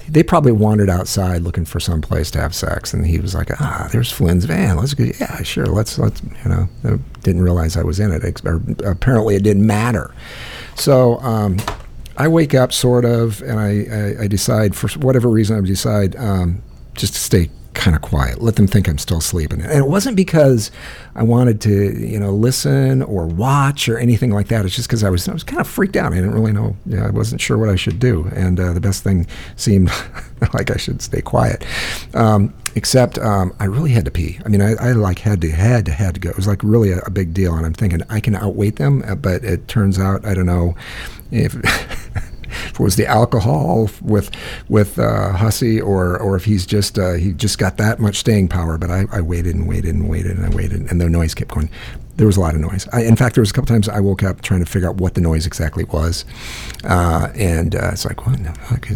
[0.10, 2.92] they probably wandered outside looking for some place to have sex.
[2.92, 4.78] And he was like, "Ah, there's Flynn's van.
[4.78, 5.04] Let's go.
[5.04, 5.68] Yeah, sure.
[5.68, 8.44] Let's let's you know." I didn't realize I was in it.
[8.44, 10.12] Or apparently, it didn't matter.
[10.76, 11.20] So.
[11.20, 11.58] Um,
[12.22, 16.16] I wake up sort of, and I, I, I decide for whatever reason I decide
[16.18, 16.62] um,
[16.94, 19.60] just to stay kind of quiet, let them think I'm still sleeping.
[19.60, 20.70] And it wasn't because
[21.16, 24.66] I wanted to, you know, listen or watch or anything like that.
[24.66, 26.12] It's just because I was I was kind of freaked out.
[26.12, 26.76] I didn't really know.
[26.96, 29.90] I wasn't sure what I should do, and uh, the best thing seemed
[30.54, 31.66] like I should stay quiet.
[32.14, 34.40] Um, except um, I really had to pee.
[34.46, 36.30] I mean, I, I like had to had to had to go.
[36.30, 39.04] It was like really a, a big deal, and I'm thinking I can outweight them,
[39.08, 40.76] uh, but it turns out I don't know
[41.32, 41.56] if.
[41.56, 42.32] if
[42.74, 44.30] it was the alcohol with
[44.70, 48.50] with uh, Hossy, or or if he's just uh, he just got that much staying
[48.50, 48.78] power.
[48.78, 51.52] But I, I waited and waited and waited and I waited, and the noise kept
[51.52, 51.70] going.
[52.18, 52.88] There was a lot of noise.
[52.92, 54.98] I, in fact, there was a couple times I woke up trying to figure out
[54.98, 56.26] what the noise exactly was,
[56.84, 58.36] uh, and uh, it's like, well,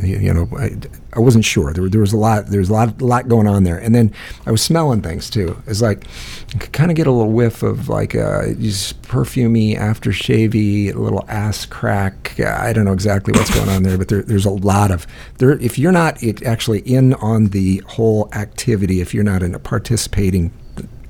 [0.03, 0.75] you, know, I,
[1.13, 1.71] I wasn't sure.
[1.73, 2.47] There, there was a lot.
[2.47, 4.13] There was a lot, lot going on there, and then
[4.45, 5.61] I was smelling things too.
[5.65, 6.05] It's like
[6.53, 10.99] you could kind of get a little whiff of like uh, just perfumey, aftershavey, a
[10.99, 12.39] little ass crack.
[12.39, 15.51] I don't know exactly what's going on there, but there, there's a lot of there.
[15.51, 20.51] If you're not actually in on the whole activity, if you're not in a participating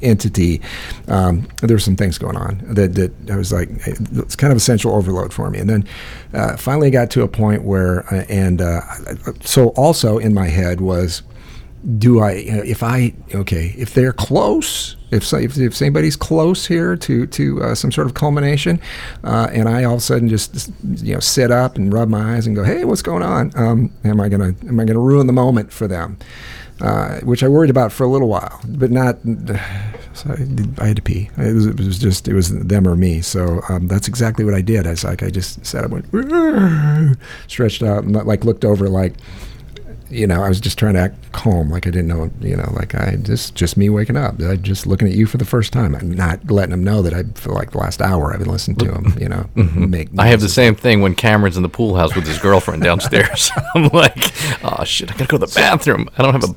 [0.01, 0.61] entity,
[1.07, 4.57] um, there were some things going on that, that I was like, it's kind of
[4.57, 5.59] essential overload for me.
[5.59, 5.87] And then
[6.33, 8.81] uh, finally got to a point where, uh, and uh,
[9.41, 11.23] so also in my head was,
[11.99, 17.27] do I, if I, okay, if they're close, if, if, if anybody's close here to,
[17.27, 18.81] to uh, some sort of culmination,
[19.23, 22.35] uh, and I all of a sudden just, you know, sit up and rub my
[22.35, 23.51] eyes and go, hey, what's going on?
[23.55, 26.17] Um, am I going to, am I going to ruin the moment for them?
[26.81, 29.17] Uh, which I worried about for a little while, but not.
[30.15, 31.29] So I, I had to pee.
[31.37, 33.19] It was, it was, just it was them or me.
[33.19, 34.87] So um, that's exactly what I did.
[34.87, 36.05] I was like I just sat up, went
[37.47, 39.15] stretched out, and like looked over, like
[40.09, 42.71] you know, I was just trying to act calm, like I didn't know, you know,
[42.73, 45.73] like I just just me waking up, I just looking at you for the first
[45.73, 45.95] time.
[45.95, 48.77] I'm not letting them know that I for like the last hour I've been listening
[48.77, 49.89] to them, you know, mm-hmm.
[49.89, 50.09] make.
[50.17, 53.51] I have the same thing when Cameron's in the pool house with his girlfriend downstairs.
[53.75, 54.31] I'm like,
[54.63, 56.09] oh shit, I gotta go to the bathroom.
[56.17, 56.55] I don't have a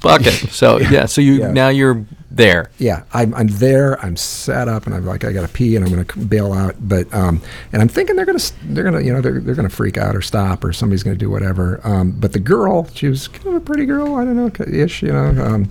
[0.00, 0.34] bucket.
[0.50, 1.52] So yeah, so you Yeah.
[1.52, 2.04] now you're
[2.36, 2.70] there.
[2.78, 4.00] yeah, I'm, I'm there.
[4.04, 6.52] I'm set up, and I'm like, I got to pee, and I'm going to bail
[6.52, 6.74] out.
[6.80, 7.40] But um,
[7.72, 9.74] and I'm thinking they're going to they're going to you know they're they're going to
[9.74, 11.80] freak out or stop or somebody's going to do whatever.
[11.84, 14.14] Um, but the girl, she was kind of a pretty girl.
[14.14, 15.02] I don't know, ish.
[15.02, 15.70] You know, um,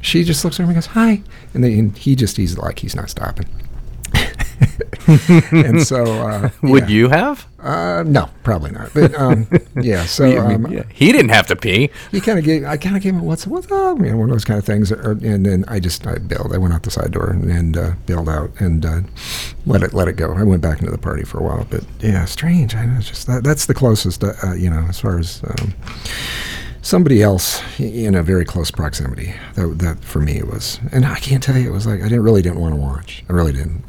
[0.00, 1.22] she just looks at me and goes, "Hi,"
[1.54, 3.46] and then and he just he's like he's not stopping.
[5.52, 6.96] and so uh, Would yeah.
[6.96, 7.46] you have?
[7.60, 8.92] Uh, no, probably not.
[8.94, 9.46] But um,
[9.80, 10.84] yeah, so um, yeah.
[10.92, 11.90] He didn't have to pee.
[12.10, 14.30] he kind of gave I kind of gave him what's what's up, you know, one
[14.30, 14.90] of those kind of things.
[14.92, 16.52] Or, and then I just I bailed.
[16.52, 19.00] I went out the side door and, and uh, bailed out and uh,
[19.66, 20.34] let it let it go.
[20.34, 22.74] I went back into the party for a while, but yeah, strange.
[22.74, 25.42] I know just that, that's the closest, uh, uh, you know, as far as.
[25.44, 25.74] Um,
[26.82, 29.34] Somebody else in a very close proximity.
[29.54, 32.22] That, that for me was, and I can't tell you, it was like I didn't
[32.22, 33.24] really didn't want to watch.
[33.28, 33.82] I really didn't.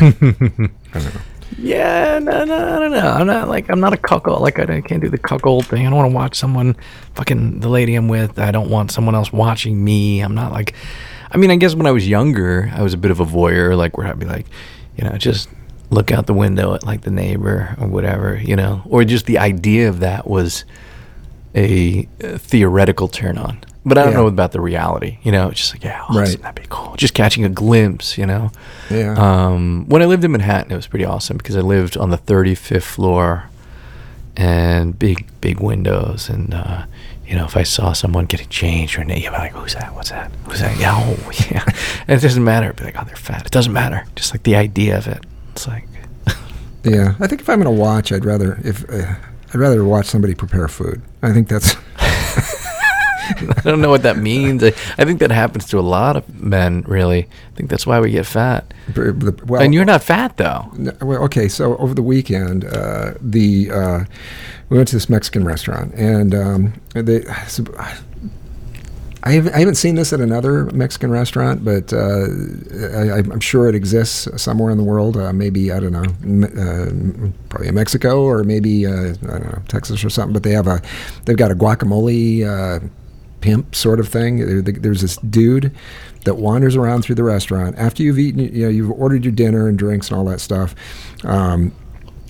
[0.00, 1.10] Know.
[1.58, 3.08] Yeah, no, no, I don't know.
[3.08, 4.42] I'm not like I'm not a cuckold.
[4.42, 5.86] Like I, can't do the cuckold thing.
[5.86, 6.76] I don't want to watch someone,
[7.14, 8.38] fucking the lady I'm with.
[8.38, 10.20] I don't want someone else watching me.
[10.20, 10.74] I'm not like.
[11.30, 13.76] I mean, I guess when I was younger, I was a bit of a voyeur.
[13.76, 14.46] Like where I'd be like,
[14.96, 15.48] you know, just
[15.90, 19.38] look out the window at like the neighbor or whatever, you know, or just the
[19.38, 20.64] idea of that was
[21.54, 23.60] a, uh theoretical turn on.
[23.88, 24.18] But I don't Yeah.
[24.18, 25.18] know about the reality.
[25.22, 26.42] You know, it's just like, yeah, awesome, Right.
[26.42, 26.94] that'd be cool.
[26.96, 28.50] Just catching a glimpse, you know.
[28.90, 29.14] Yeah.
[29.16, 32.16] Um, when I lived in Manhattan, it was pretty awesome because I lived on the
[32.18, 33.44] 35th floor
[34.36, 36.28] and big, big windows.
[36.28, 36.82] And, uh,
[37.26, 39.94] you know, if I saw someone getting changed or an be like, who's that?
[39.94, 40.30] What's that?
[40.44, 40.76] Who's that?
[40.78, 41.62] Yeah, oh, yeah.
[42.08, 42.72] And it doesn't matter.
[42.72, 43.46] Be like, oh, they're fat.
[43.46, 44.04] It doesn't matter.
[44.16, 45.24] Just like the idea of it.
[45.52, 45.86] It's like,
[46.84, 49.14] Yeah, I think if I'm going to watch, I'd rather if uh,
[49.48, 51.02] I'd rather watch somebody prepare food.
[51.22, 51.74] I think that's
[53.56, 54.62] I don't know what that means.
[54.62, 56.82] I, I think that happens to a lot of men.
[56.82, 58.72] Really, I think that's why we get fat.
[58.94, 60.70] Well, and you're not fat though.
[61.02, 64.04] Well, okay, so over the weekend, uh, the uh,
[64.68, 67.22] we went to this Mexican restaurant, and um, they.
[67.48, 67.64] So,
[69.26, 72.26] I haven't, seen this at another Mexican restaurant, but uh,
[72.96, 75.16] I, I'm sure it exists somewhere in the world.
[75.16, 79.52] Uh, maybe I don't know, m- uh, probably in Mexico or maybe uh, I don't
[79.52, 80.32] know Texas or something.
[80.32, 80.80] But they have a,
[81.24, 82.86] they've got a guacamole uh,
[83.46, 84.64] pimp sort of thing.
[84.64, 85.72] There's this dude
[86.24, 89.68] that wanders around through the restaurant after you've eaten, you know, you've ordered your dinner
[89.68, 90.74] and drinks and all that stuff.
[91.22, 91.72] Um,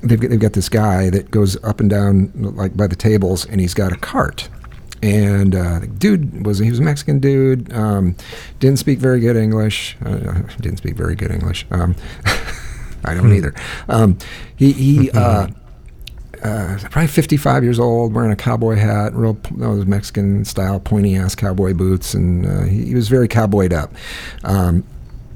[0.03, 3.47] they've got, they've got this guy that goes up and down like by the tables,
[3.47, 4.51] and he's got a cart.
[5.03, 7.73] And uh, the dude was he was a Mexican dude.
[7.73, 8.15] Um,
[8.61, 9.97] didn't speak very good English.
[10.05, 11.67] Uh, didn't speak very good English.
[11.71, 11.97] Um,
[13.05, 13.55] I don't either.
[13.89, 14.19] Um,
[14.57, 15.11] he he.
[15.15, 15.49] Uh,
[16.43, 21.35] uh, probably 55 years old, wearing a cowboy hat, real those Mexican style pointy ass
[21.35, 23.93] cowboy boots, and uh, he, he was very cowboyed up.
[24.45, 24.85] Um,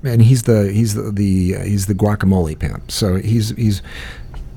[0.03, 2.91] and he's the he's the, the uh, he's the guacamole pimp.
[2.91, 3.83] So he's he's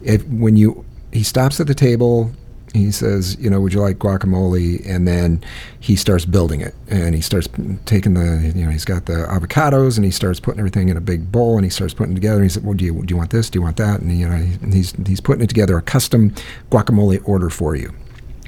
[0.01, 2.31] if when you he stops at the table,
[2.73, 4.85] he says, you know, would you like guacamole?
[4.87, 5.43] And then
[5.79, 7.47] he starts building it, and he starts
[7.85, 11.01] taking the you know he's got the avocados, and he starts putting everything in a
[11.01, 12.37] big bowl, and he starts putting it together.
[12.37, 13.49] And he said, well, do you do you want this?
[13.49, 14.01] Do you want that?
[14.01, 14.37] And you know
[14.71, 16.33] he's he's putting it together a custom
[16.71, 17.93] guacamole order for you,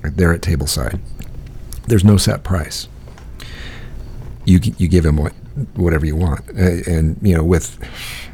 [0.03, 0.99] there at table side.
[1.87, 2.87] There's no set price
[4.45, 5.33] you you give him what
[5.75, 7.77] whatever you want, uh, and you know with.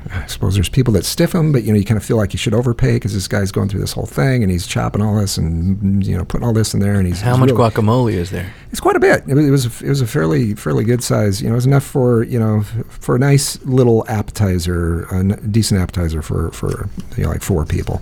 [0.09, 2.33] I suppose there's people that stiff him, but you know you kind of feel like
[2.33, 5.15] you should overpay because this guy's going through this whole thing and he's chopping all
[5.15, 8.13] this and you know putting all this in there and he's How he's much guacamole
[8.13, 8.51] is there?
[8.71, 9.23] It's quite a bit.
[9.27, 11.39] It was it was a, it was a fairly fairly good size.
[11.39, 15.49] You know, it was enough for you know for a nice little appetizer, a n-
[15.51, 18.01] decent appetizer for for you know like four people.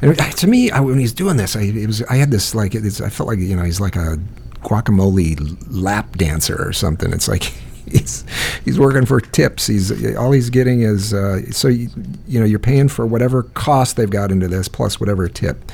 [0.00, 2.76] And to me, I, when he's doing this, I it was I had this like
[2.76, 4.16] it's, I felt like you know he's like a
[4.62, 7.12] guacamole lap dancer or something.
[7.12, 7.52] It's like.
[7.92, 8.24] He's,
[8.64, 9.66] he's working for tips.
[9.66, 11.88] He's all he's getting is uh, so you,
[12.26, 15.70] you know you're paying for whatever cost they've got into this plus whatever tip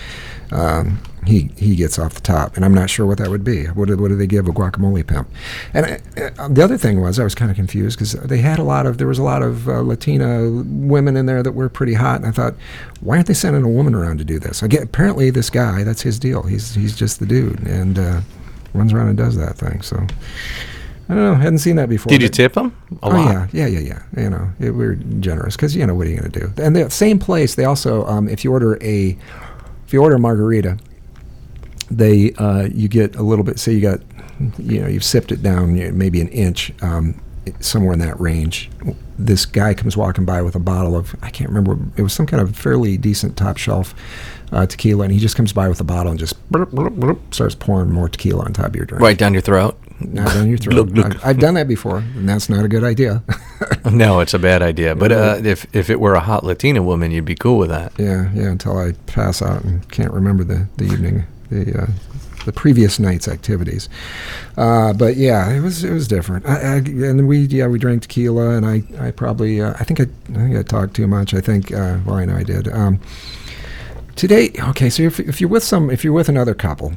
[0.51, 3.67] um, he he gets off the top, and I'm not sure what that would be.
[3.67, 5.29] What do, what do they give a guacamole pimp?
[5.75, 8.63] And uh, the other thing was I was kind of confused because they had a
[8.63, 11.95] lot of there was a lot of uh, Latina women in there that were pretty
[11.95, 12.55] hot, and I thought,
[13.01, 14.63] why aren't they sending a woman around to do this?
[14.63, 16.43] Apparently this guy that's his deal.
[16.45, 18.21] He's he's just the dude and uh,
[18.73, 19.83] runs around and does that thing.
[19.83, 20.07] So.
[21.09, 21.35] I don't know.
[21.37, 22.11] Hadn't seen that before.
[22.11, 22.77] Did you tip them?
[23.03, 23.55] A oh lot.
[23.55, 24.23] yeah, yeah, yeah, yeah.
[24.23, 26.63] You know, it, we're generous because you know what are you going to do?
[26.63, 29.17] And the same place, they also, um, if you order a,
[29.87, 30.77] if you order a margarita,
[31.91, 33.59] they uh, you get a little bit.
[33.59, 34.01] Say you got,
[34.59, 37.19] you know, you've sipped it down you know, maybe an inch, um,
[37.61, 38.71] somewhere in that range.
[39.19, 41.79] This guy comes walking by with a bottle of I can't remember.
[41.97, 43.95] It was some kind of fairly decent top shelf
[44.53, 47.35] uh, tequila, and he just comes by with a bottle and just burp, burp, burp,
[47.35, 49.03] starts pouring more tequila on top of your drink.
[49.03, 49.79] Right down your throat.
[50.01, 50.75] Not down your throat.
[50.75, 51.07] Look, look.
[51.07, 53.23] I've, I've done that before, and that's not a good idea.
[53.91, 54.95] No, it's a bad idea.
[54.95, 57.93] But uh, if if it were a hot Latina woman, you'd be cool with that.
[57.99, 58.51] Yeah, yeah.
[58.51, 61.87] Until I pass out and can't remember the, the evening, the uh,
[62.45, 63.89] the previous night's activities.
[64.57, 66.47] Uh, but yeah, it was it was different.
[66.47, 70.01] I, I, and we yeah we drank tequila, and I I probably uh, I think
[70.01, 71.35] I I think I talked too much.
[71.35, 72.69] I think uh, well I know I did.
[72.69, 73.01] Um,
[74.17, 74.91] today, okay.
[74.91, 76.93] So if if you're with some if you're with another couple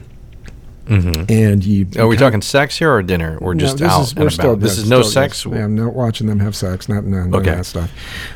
[0.87, 3.37] hmm and you Are we talking sex here or dinner?
[3.39, 5.45] We're just no, this out is, we're still, this no, is no still- sex.
[5.45, 6.89] Yeah, I'm not watching them have sex.
[6.89, 7.51] Not none, none Okay.
[7.51, 7.91] of that stuff.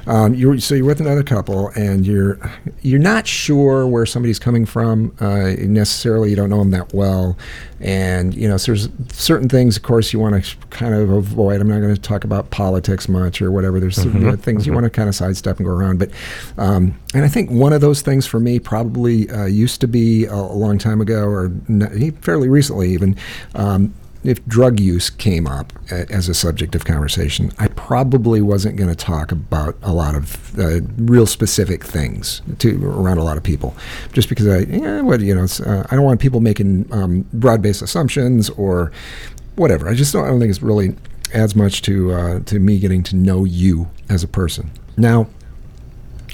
[0.08, 2.40] Um, you're so you're with another couple, and you're
[2.82, 6.30] you're not sure where somebody's coming from uh, necessarily.
[6.30, 7.38] You don't know them that well,
[7.82, 11.60] and you know so there's certain things, of course, you want to kind of avoid.
[11.62, 13.80] I'm not going to talk about politics much or whatever.
[13.80, 14.22] There's some, Mm-hmm.
[14.22, 16.00] you know, things you want to kind of sidestep and go around.
[16.00, 16.12] But
[16.58, 20.26] um, and I think one of those things for me probably uh, used to be
[20.26, 23.16] a, a long time ago, or n- fairly recently even.
[23.56, 23.94] Um,
[24.28, 28.96] if drug use came up as a subject of conversation, I probably wasn't going to
[28.96, 33.76] talk about a lot of uh, real specific things to around a lot of people,
[34.14, 38.50] just because I, what you know, uh, I don't want people making um, broad-based assumptions
[38.52, 38.92] or
[39.56, 39.88] whatever.
[39.88, 40.96] I just don't, I don't think it's really
[41.34, 44.72] adds much to uh, to me getting to know you as a person.
[44.98, 45.28] Now,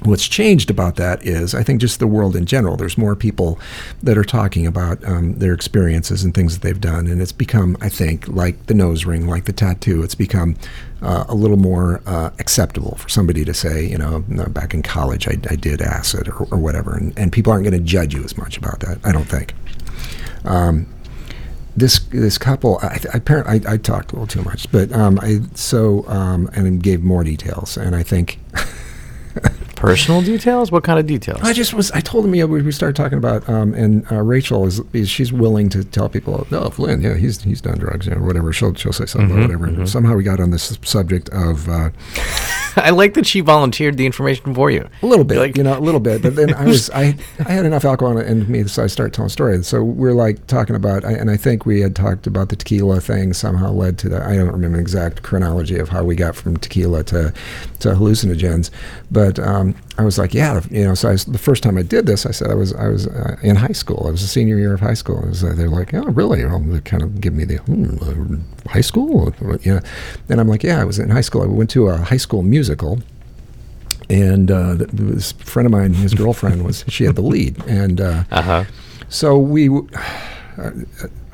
[0.04, 2.76] What's changed about that is, I think, just the world in general.
[2.76, 3.60] There's more people
[4.02, 7.78] that are talking about um, their experiences and things that they've done, and it's become,
[7.82, 10.02] I think, like the nose ring, like the tattoo.
[10.02, 10.56] It's become
[11.04, 15.28] uh, a little more uh, acceptable for somebody to say, you know, back in college
[15.28, 18.24] I, I did acid or, or whatever, and, and people aren't going to judge you
[18.24, 18.98] as much about that.
[19.04, 19.54] I don't think.
[20.46, 20.88] Um,
[21.78, 25.42] this this couple, I, apparently I, I talked a little too much, but um, I
[25.54, 28.40] so um, and gave more details, and I think.
[29.82, 30.72] Personal details?
[30.72, 31.40] What kind of details?
[31.42, 31.92] I just was.
[31.92, 35.10] I told him, yeah, we, we started talking about, um, and uh, Rachel is, is
[35.10, 38.54] she's willing to tell people, no, Flynn, yeah, he's he's done drugs, you know, whatever.
[38.54, 39.66] She'll she'll say something, Mm-hmm, or whatever.
[39.66, 41.90] And somehow we got on this subject of uh,
[42.78, 44.88] I like that she volunteered the information for you.
[45.02, 46.22] a little bit, Like- you know, a little bit.
[46.22, 47.16] But then I was, I
[47.46, 49.68] I had enough alcohol in me, so I started telling stories.
[49.68, 53.34] So we're like talking about, and I think we had talked about the tequila thing
[53.34, 54.24] somehow led to the.
[54.26, 57.34] I don't remember the exact chronology of how we got from tequila to
[57.80, 58.70] to hallucinogens,
[59.10, 60.94] but um, I was like, yeah, you know.
[60.96, 63.08] So I was, the first time I did this, I said I was I was
[63.08, 64.06] uh, in high school.
[64.08, 65.22] I was a senior year of high school.
[65.22, 66.44] Was, uh, they're like, oh, really?
[66.46, 67.98] Well, they kind of give me the hmm,
[68.66, 69.34] uh, high school,
[69.76, 69.82] know.
[70.30, 71.42] And I'm like, yeah, I was in high school.
[71.44, 73.02] I went to a high school musical
[74.10, 78.24] and uh, this friend of mine, his girlfriend was she had the lead, and uh,
[78.32, 78.64] Uh huh.
[79.10, 79.68] so we.
[79.68, 79.88] w-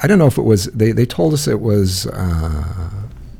[0.03, 0.91] I don't know if it was they.
[0.91, 2.91] They told us it was uh,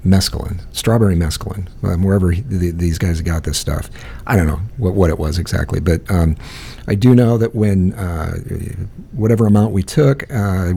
[0.06, 3.90] mescaline, strawberry mescaline, um, wherever he, the, these guys got this stuff.
[4.26, 6.36] I don't know what, what it was exactly, but um,
[6.88, 8.38] I do know that when uh,
[9.12, 10.32] whatever amount we took.
[10.32, 10.74] Uh,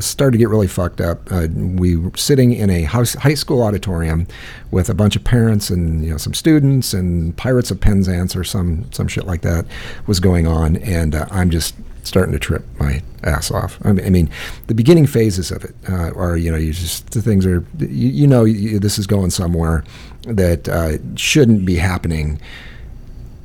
[0.00, 1.20] started to get really fucked up.
[1.30, 4.26] Uh, we were sitting in a house, high school auditorium
[4.70, 8.44] with a bunch of parents and you know some students and Pirates of Penzance or
[8.44, 9.66] some some shit like that
[10.06, 11.74] was going on, and uh, I'm just
[12.08, 13.78] starting to trip my ass off.
[13.84, 14.30] I mean, I mean
[14.66, 18.08] the beginning phases of it uh, are you know you just the things are you,
[18.08, 19.84] you know you, this is going somewhere
[20.22, 22.40] that uh, shouldn't be happening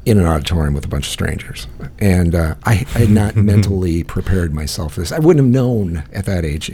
[0.05, 1.67] in an auditorium with a bunch of strangers.
[1.99, 5.11] And uh, I, I had not mentally prepared myself for this.
[5.11, 6.69] I wouldn't have known at that age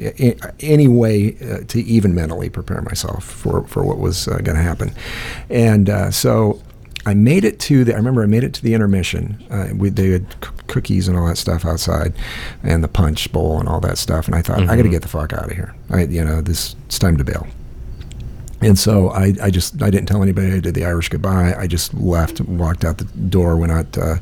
[0.60, 4.64] any way uh, to even mentally prepare myself for, for what was uh, going to
[4.64, 4.94] happen.
[5.50, 6.62] And uh, so
[7.06, 9.44] I made it to the, I remember I made it to the intermission.
[9.50, 12.14] Uh, we, they had c- cookies and all that stuff outside
[12.64, 14.28] and the punch bowl and all that stuff.
[14.28, 15.74] And I thought, I got to get the fuck out of here.
[15.90, 17.48] I, you know, this, it's time to bail.
[18.62, 20.52] And so I, I just I didn't tell anybody.
[20.52, 21.56] I did the Irish goodbye.
[21.58, 24.16] I just left, walked out the door, went out uh,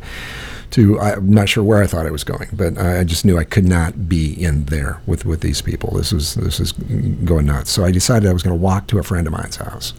[0.71, 3.37] to I'm not sure where I thought I was going, but I I just knew
[3.37, 5.97] I could not be in there with, with these people.
[5.97, 7.71] This was this is going nuts.
[7.71, 9.93] So I decided I was going to walk to a friend of mine's house,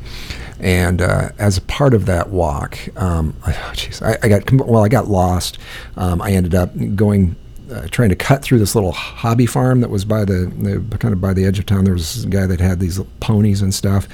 [0.60, 4.84] and uh, as a part of that walk, um, oh, geez, I, I got well,
[4.84, 5.58] I got lost.
[5.96, 7.36] Um, I ended up going
[7.70, 10.50] uh, trying to cut through this little hobby farm that was by the,
[10.90, 11.84] the kind of by the edge of town.
[11.84, 14.08] There was a guy that had these ponies and stuff,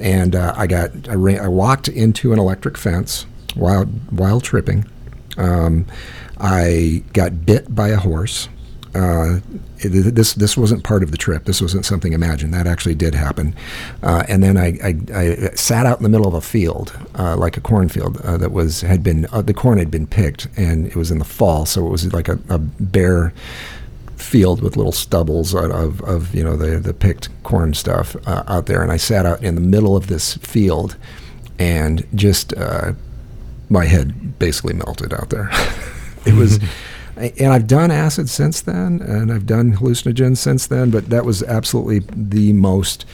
[0.00, 4.84] and uh, I got I, ran, I walked into an electric fence while while tripping.
[5.36, 5.86] Um,
[6.38, 8.48] I got bit by a horse.
[8.94, 9.38] Uh,
[9.84, 11.44] this this wasn't part of the trip.
[11.44, 12.52] This wasn't something imagined.
[12.52, 13.54] That actually did happen.
[14.02, 17.36] Uh, and then I, I, I sat out in the middle of a field, uh,
[17.36, 20.86] like a cornfield uh, that was had been uh, the corn had been picked, and
[20.88, 23.32] it was in the fall, so it was like a, a bare
[24.16, 28.66] field with little stubbles of, of, you know the the picked corn stuff uh, out
[28.66, 28.82] there.
[28.82, 30.96] And I sat out in the middle of this field,
[31.60, 32.54] and just
[33.70, 35.48] my head basically melted out there.
[36.26, 36.58] it was,
[37.16, 41.42] and I've done acid since then, and I've done hallucinogens since then, but that was
[41.44, 43.06] absolutely the most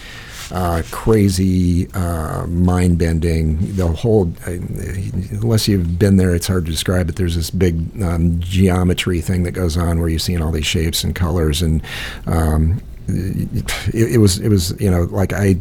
[0.50, 3.74] uh, crazy, uh, mind bending.
[3.76, 8.02] The whole, uh, unless you've been there, it's hard to describe but There's this big
[8.02, 11.82] um, geometry thing that goes on where you're seeing all these shapes and colors, and
[12.26, 15.56] um, it, it was, it was, you know, like I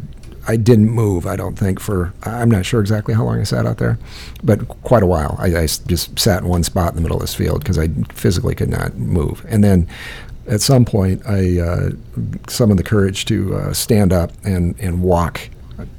[0.47, 1.25] I didn't move.
[1.25, 3.97] I don't think for I'm not sure exactly how long I sat out there,
[4.43, 5.35] but quite a while.
[5.39, 8.55] I just sat in one spot in the middle of this field because I physically
[8.55, 9.45] could not move.
[9.47, 9.87] And then
[10.47, 11.89] at some point, I uh,
[12.47, 15.49] summoned the courage to uh, stand up and and walk.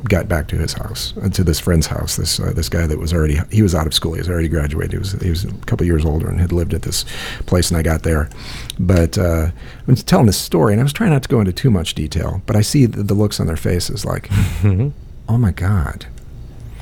[0.04, 2.16] Got back to his house, uh, to this friend's house.
[2.16, 4.14] This uh, this guy that was already he was out of school.
[4.14, 4.92] He was already graduated.
[4.92, 7.04] He was he was a couple years older and had lived at this
[7.46, 7.70] place.
[7.70, 8.30] And I got there,
[8.78, 11.52] but uh, I was telling this story, and I was trying not to go into
[11.52, 12.42] too much detail.
[12.46, 14.30] But I see the, the looks on their faces, like,
[14.64, 16.06] oh my god,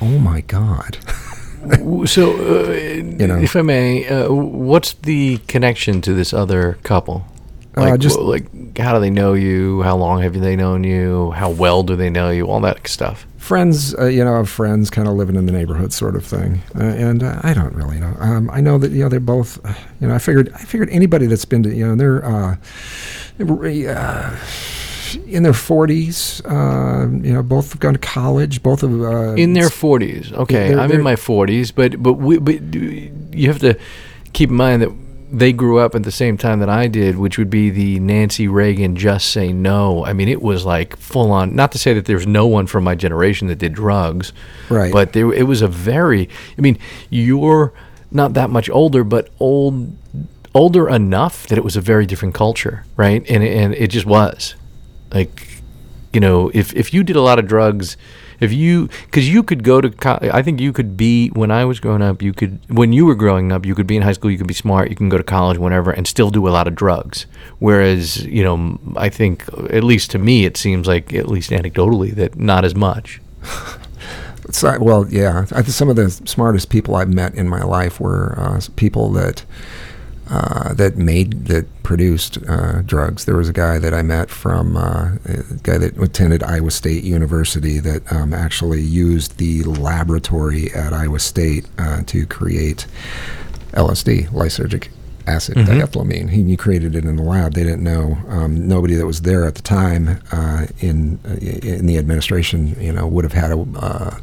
[0.01, 0.99] oh my god.
[2.07, 3.39] So, uh, know.
[3.39, 7.27] if I may, uh, what's the connection to this other couple?
[7.77, 9.83] Uh, Like, just- wh- like, how do they know you?
[9.83, 11.33] How long have they known you?
[11.33, 12.47] How well do they know you?
[12.47, 13.27] All that stuff.
[13.39, 16.63] friends, uh, you know, of friends, kind of living in the neighborhood, sort of thing.
[16.75, 18.17] Uh, and uh, I don't really know.
[18.19, 19.59] Um, I know that you know they're both.
[20.01, 22.25] You know, I figured I figured anybody that's been to you know they're.
[22.25, 22.57] Uh,
[23.41, 24.37] uh,
[25.29, 28.63] in their 40s, uh, you know, both have gone to college.
[28.63, 30.33] Both of uh, in their forties.
[30.33, 33.77] Okay, they're- I'm they're- in my forties, but but we, but you have to
[34.33, 34.91] keep in mind that
[35.31, 38.49] they grew up at the same time that I did, which would be the Nancy
[38.49, 41.55] Reagan "Just Say No." I mean, it was like full on.
[41.55, 44.33] Not to say that there's no one from my generation that did drugs,
[44.69, 44.93] Right.
[44.93, 46.29] But there, it was a very.
[46.57, 46.79] I mean,
[47.11, 47.73] you're
[48.11, 49.97] not that much older, but old
[50.55, 53.25] older enough that it was a very different culture, right?
[53.29, 54.55] And and it just was
[55.13, 55.49] like
[56.13, 57.97] you know, if if you did a lot of drugs,
[58.45, 61.65] If you, because you could go to, co- I think you could be when I
[61.65, 62.23] was growing up.
[62.23, 64.31] You could when you were growing up, you could be in high school.
[64.31, 64.91] You could be smart.
[64.91, 67.27] You can go to college, whenever, and still do a lot of drugs.
[67.59, 72.15] Whereas, you know, I think at least to me, it seems like at least anecdotally
[72.15, 73.21] that not as much.
[74.63, 75.47] Well, yeah.
[75.53, 79.45] I, some of the smartest people I've met in my life were uh, people that
[80.31, 83.25] uh, that made that produced uh, drugs.
[83.25, 87.05] There was a guy that I met from uh, a guy that attended Iowa State
[87.05, 92.87] University that um, actually used the laboratory at Iowa State uh, to create
[93.73, 94.89] LSD, lysergic
[95.27, 96.31] acid diethylamine.
[96.31, 97.55] He, he created it in the lab.
[97.55, 98.19] They didn't know.
[98.29, 102.93] Um, nobody that was there at the time uh, in uh, in the administration, you
[102.93, 104.19] know, would have had a, uh,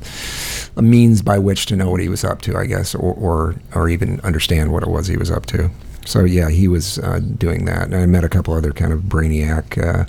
[0.78, 3.56] a means by which to know what he was up to, I guess, or or,
[3.74, 5.70] or even understand what it was he was up to.
[6.06, 7.84] So yeah, he was uh, doing that.
[7.84, 9.78] And I met a couple other kind of brainiac.
[9.78, 10.06] Uh,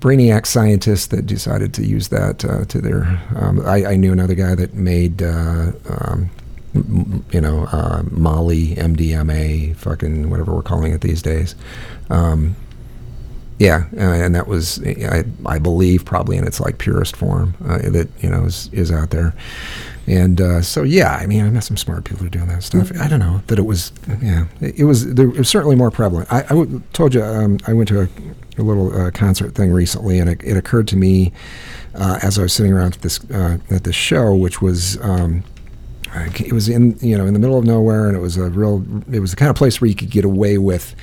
[0.00, 3.04] Brainiac scientists that decided to use that uh, to their.
[3.36, 6.28] Um, I, I knew another guy that made uh, um,
[6.74, 11.54] you know, uh, Molly, MDMA, fucking whatever we're calling it these days.
[12.10, 12.56] Um,
[13.62, 17.78] yeah, uh, and that was, I, I believe, probably in its like purest form uh,
[17.90, 19.34] that you know is, is out there.
[20.08, 22.64] And uh, so, yeah, I mean, I met some smart people who are doing that
[22.64, 22.90] stuff.
[23.00, 25.14] I don't know that it was, yeah, it, it was.
[25.14, 26.26] There, it was certainly more prevalent.
[26.32, 28.08] I, I w- told you um, I went to a,
[28.58, 31.32] a little uh, concert thing recently, and it, it occurred to me
[31.94, 35.00] uh, as I was sitting around at this uh, at this show, which was.
[35.02, 35.44] Um,
[36.14, 38.84] it was in you know in the middle of nowhere, and it was a real.
[39.10, 40.94] It was the kind of place where you could get away with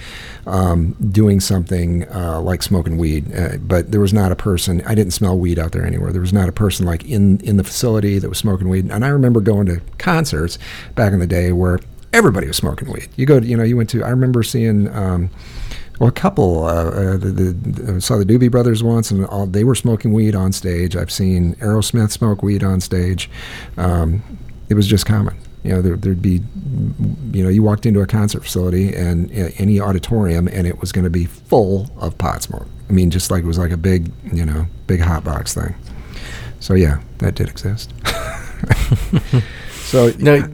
[0.45, 4.81] um, doing something uh, like smoking weed, uh, but there was not a person.
[4.85, 6.11] I didn't smell weed out there anywhere.
[6.11, 8.89] There was not a person like in in the facility that was smoking weed.
[8.91, 10.57] And I remember going to concerts
[10.95, 11.79] back in the day where
[12.13, 13.09] everybody was smoking weed.
[13.15, 14.03] You go, to, you know, you went to.
[14.03, 14.93] I remember seeing.
[14.95, 15.29] Um,
[15.99, 16.63] well, a couple.
[16.63, 20.13] Uh, uh, the, the, I saw the Doobie Brothers once, and all, they were smoking
[20.13, 20.95] weed on stage.
[20.95, 23.29] I've seen Aerosmith smoke weed on stage.
[23.75, 24.23] Um,
[24.69, 25.37] it was just common.
[25.63, 26.39] You know, there, there'd be,
[27.33, 30.93] you know, you walked into a concert facility and uh, any auditorium, and it was
[30.93, 32.65] going to be full of pot smoke.
[32.89, 35.75] I mean, just like it was like a big, you know, big hot box thing.
[36.61, 37.91] So yeah, that did exist.
[39.71, 40.47] so No,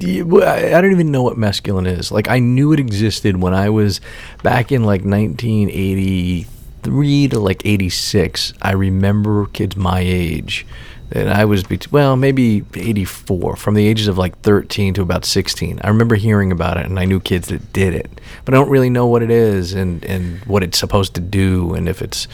[0.00, 2.10] you- well, I I don't even know what mescaline is.
[2.10, 4.00] Like I knew it existed when I was
[4.42, 8.52] back in like 1983 to like 86.
[8.62, 10.66] I remember kids my age
[11.10, 15.24] that I was bet- well maybe 84 from the ages of like 13 to about
[15.24, 15.80] 16.
[15.82, 18.70] I remember hearing about it and I knew kids that did it, but I don't
[18.70, 22.28] really know what it is and and what it's supposed to do and if it's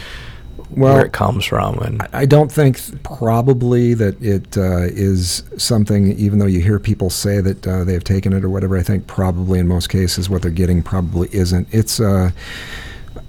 [0.71, 6.19] Well, where it comes from and I don't think probably that it uh, is something,
[6.19, 9.07] even though you hear people say that uh, they've taken it or whatever, I think
[9.07, 11.69] probably in most cases what they're getting probably isn't.
[11.71, 12.31] It's uh,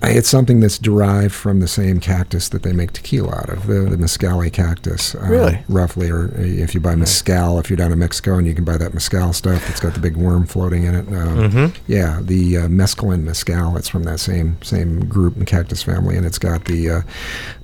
[0.10, 3.82] it's something that's derived from the same cactus that they make tequila out of, the,
[3.82, 5.16] the mescali cactus.
[5.16, 5.60] Uh, Really?
[5.70, 8.64] Roughly, or uh, if you buy mescal, if you're down in Mexico and you can
[8.64, 11.08] buy that mescal stuff that's got the big worm floating in it.
[11.08, 11.76] Uh, Mhm.
[11.88, 16.26] Yeah, the uh, mescaline mescal, it's from that same same group and cactus family, and
[16.26, 17.02] it's got the uh,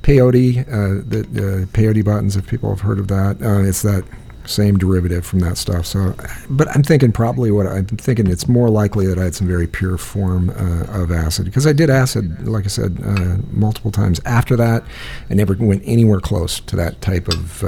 [0.03, 3.37] peyote, uh, the uh, peyote buttons, if people have heard of that.
[3.41, 4.03] Uh, it's that
[4.45, 5.85] same derivative from that stuff.
[5.85, 6.15] So,
[6.49, 9.67] but I'm thinking probably what I'm thinking it's more likely that I had some very
[9.67, 14.19] pure form uh, of acid because I did acid, like I said, uh, multiple times
[14.25, 14.83] after that.
[15.29, 17.63] I never went anywhere close to that type of.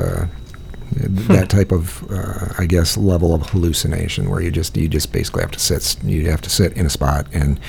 [0.92, 5.42] That type of, uh, I guess, level of hallucination where you just you just basically
[5.42, 7.60] have to sit you have to sit in a spot and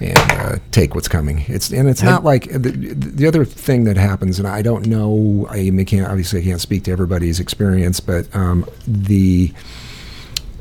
[0.00, 1.44] and uh, take what's coming.
[1.48, 5.46] It's and it's not like the, the other thing that happens, and I don't know.
[5.50, 9.52] I can't obviously I can't speak to everybody's experience, but um, the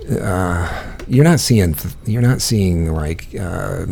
[0.09, 3.85] uh, you're not seeing you're not seeing like uh,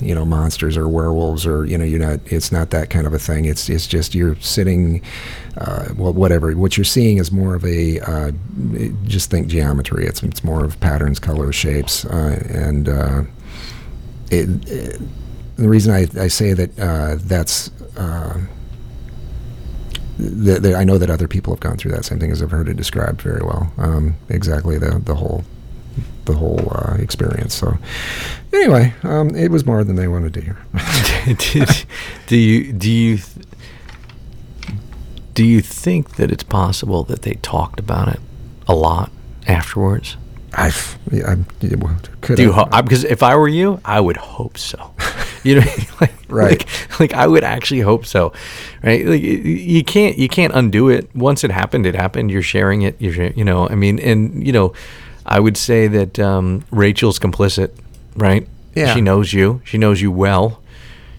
[0.00, 3.14] you know monsters or werewolves or you know you're not it's not that kind of
[3.14, 3.44] a thing.
[3.44, 5.00] It's it's just you're sitting
[5.58, 6.52] uh, well whatever.
[6.52, 8.32] What you're seeing is more of a uh,
[9.04, 10.06] just think geometry.
[10.06, 13.22] It's it's more of patterns colors shapes uh, and uh,
[14.30, 15.00] it, it,
[15.56, 17.70] the reason I, I say that uh, that's
[20.18, 22.04] that, that I know that other people have gone through that.
[22.04, 23.72] Same thing as I've heard it described very well.
[23.78, 25.44] Um, exactly the the whole
[26.24, 27.54] the whole uh, experience.
[27.54, 27.78] So
[28.52, 30.58] anyway, um, it was more than they wanted to hear.
[31.26, 31.86] Did-
[32.26, 33.46] do you do you th-
[35.34, 38.20] do you think that it's possible that they talked about it
[38.66, 39.10] a lot
[39.46, 40.16] afterwards?
[40.54, 43.48] I've, yeah, I'm, yeah, well, could Do you I- ho- I- because if I were
[43.48, 44.92] you, I would hope so.
[45.44, 45.66] You know,
[46.00, 46.58] like, Right.
[46.58, 48.32] Like, like I would actually hope so,
[48.82, 49.06] right?
[49.06, 51.08] Like you can't you can't undo it.
[51.14, 52.32] Once it happened, it happened.
[52.32, 53.00] You're sharing it.
[53.00, 53.68] You're you know.
[53.68, 54.72] I mean, and you know,
[55.26, 57.70] I would say that um, Rachel's complicit,
[58.14, 58.46] right?
[58.74, 58.94] Yeah.
[58.94, 59.60] She knows you.
[59.64, 60.62] She knows you well.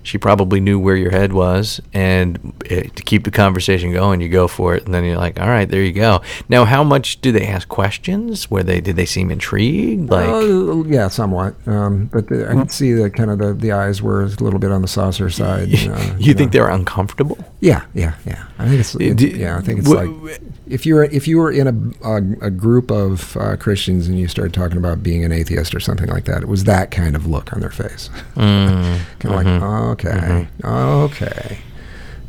[0.07, 4.29] She probably knew where your head was, and it, to keep the conversation going, you
[4.29, 6.21] go for it, and then you're like, all right, there you go.
[6.49, 8.49] Now, how much do they ask questions?
[8.49, 10.09] Were they did they seem intrigued?
[10.09, 11.55] Like, Uh, yeah, somewhat.
[11.67, 14.59] Um, but the, I could see that kind of the, the eyes were a little
[14.59, 15.67] bit on the saucer side.
[15.69, 16.59] you, uh, you think know.
[16.59, 17.37] they're uncomfortable?
[17.59, 18.45] Yeah, yeah, yeah.
[18.59, 19.57] I think it's it- Do- yeah.
[19.57, 19.95] I think it's wh-
[20.29, 24.19] like if you're if you were in a a, a group of uh, Christians and
[24.19, 27.15] you started talking about being an atheist or something like that, it was that kind
[27.15, 29.59] of look on their face, Mm, kind of mhm.
[29.91, 31.57] like okay, okay,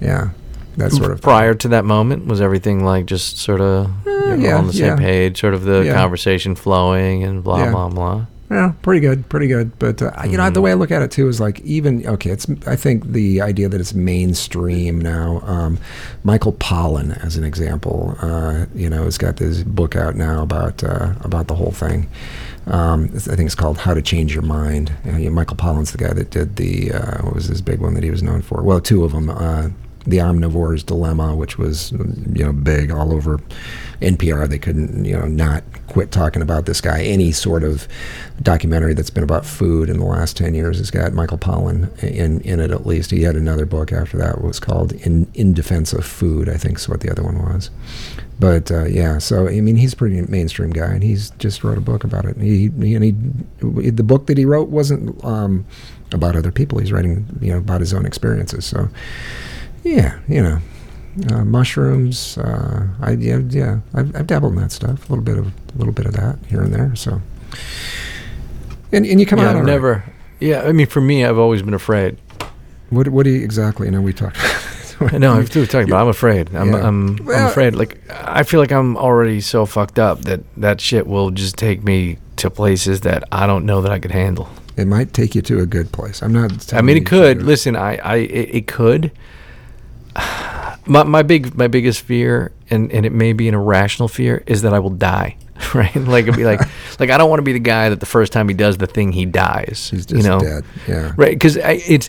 [0.01, 0.31] yeah,
[0.77, 4.67] that sort of Prior to that moment, was everything like just sort of yeah, on
[4.67, 4.97] the same yeah.
[4.97, 5.95] page, sort of the Yeah.
[5.95, 7.71] conversation flowing and blah Yeah.
[7.73, 8.27] blah blah.
[8.51, 9.79] Yeah, pretty good, pretty good.
[9.79, 10.63] But uh, you know, the Mm.
[10.63, 12.31] way I look at it too is like even okay.
[12.31, 15.43] It's I think the idea that it's mainstream now.
[15.45, 15.77] Um,
[16.25, 20.83] Michael Pollan, as an example, uh, you know, has got this book out now about
[20.83, 22.09] uh, about the whole thing.
[22.69, 24.93] Um, I think it's called How to Change Your Mind.
[25.07, 28.03] Uh, Michael Pollan's the guy that did the uh, what was his big one that
[28.03, 28.63] he was known for?
[28.63, 29.31] Well, two of them.
[29.31, 29.71] Uh,
[30.07, 33.39] the Omnivore's Dilemma, which was you know big all over
[34.01, 34.49] NPR.
[34.49, 37.03] They couldn't you know not quit talking about this guy.
[37.03, 37.87] Any sort of
[38.43, 42.41] documentary that's been about food in the last ten years has got Michael Pollan in
[42.43, 43.11] in it at least.
[43.11, 46.49] He had another book after that was called In In Defense of Food.
[46.49, 47.71] I think is what the other one was.
[48.41, 51.77] But uh, yeah, so I mean, he's a pretty mainstream guy, and he's just wrote
[51.77, 52.37] a book about it.
[52.37, 53.11] He, he and he,
[53.91, 55.67] the book that he wrote wasn't um,
[56.13, 56.79] about other people.
[56.79, 58.65] He's writing, you know, about his own experiences.
[58.65, 58.89] So
[59.83, 60.61] yeah, you know,
[61.33, 62.39] uh, mushrooms.
[62.39, 65.09] Uh, I yeah, yeah I've, I've dabbled in that stuff.
[65.09, 66.95] A little bit of a little bit of that here and there.
[66.95, 67.21] So,
[68.93, 69.73] and and you come yeah, out I've all right.
[69.73, 70.05] never.
[70.41, 72.19] Yeah, I mean, for me, I've always been afraid.
[72.91, 73.89] What what do you exactly?
[73.89, 74.39] You know, we talked.
[75.13, 76.03] No, I'm been talking about.
[76.03, 76.55] I'm afraid.
[76.55, 76.87] I'm, Yeah.
[76.87, 77.75] I'm, Well- I'm afraid.
[77.75, 81.83] Like, I feel like I'm already so fucked up that that shit will just take
[81.85, 84.49] me to places that I don't know that I could handle.
[84.77, 86.23] It might take you to a good place.
[86.23, 86.73] I'm not.
[86.73, 87.39] I mean, it could.
[87.39, 87.47] should.
[87.47, 89.11] Listen, I, I, it, it could.
[90.87, 94.63] My, my big, my biggest fear, and, and it may be an irrational fear, is
[94.63, 95.37] that I will die.
[95.75, 95.95] Right?
[95.95, 96.61] Like it'd be like,
[97.01, 98.87] like I don't want to be the guy that the first time he does the
[98.87, 99.89] thing, he dies.
[99.91, 100.41] He's just you know?
[100.41, 100.65] dead.
[100.87, 101.13] Yeah.
[101.17, 101.33] Right?
[101.33, 102.09] Because it's,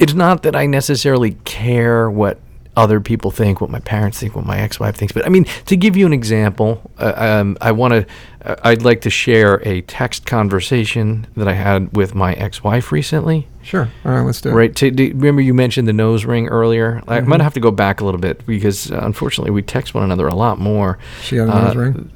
[0.00, 2.38] it's not that I necessarily care what
[2.76, 5.12] other people think, what my parents think, what my ex-wife thinks.
[5.12, 8.06] But I mean, to give you an example, uh, um, I want to,
[8.44, 13.48] uh, I'd like to share a text conversation that I had with my ex-wife recently.
[13.62, 13.88] Sure.
[14.04, 14.20] All right.
[14.22, 14.52] Let's do it.
[14.54, 14.74] Right.
[14.76, 17.02] To, do, remember you mentioned the nose ring earlier.
[17.08, 17.30] I, Mm-hmm.
[17.30, 20.28] gonna have to go back a little bit because uh, unfortunately we text one another
[20.28, 20.98] a lot more.
[21.22, 22.10] She got a Uh, nose ring.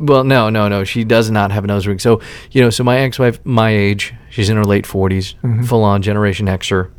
[0.00, 0.82] Well, no, no, no.
[0.84, 1.98] She does not have a nose ring.
[2.00, 2.20] So
[2.50, 5.62] you know, so my ex-wife, my age, she's in her late 40s, Mm-hmm.
[5.62, 6.90] full-on Generation Xer.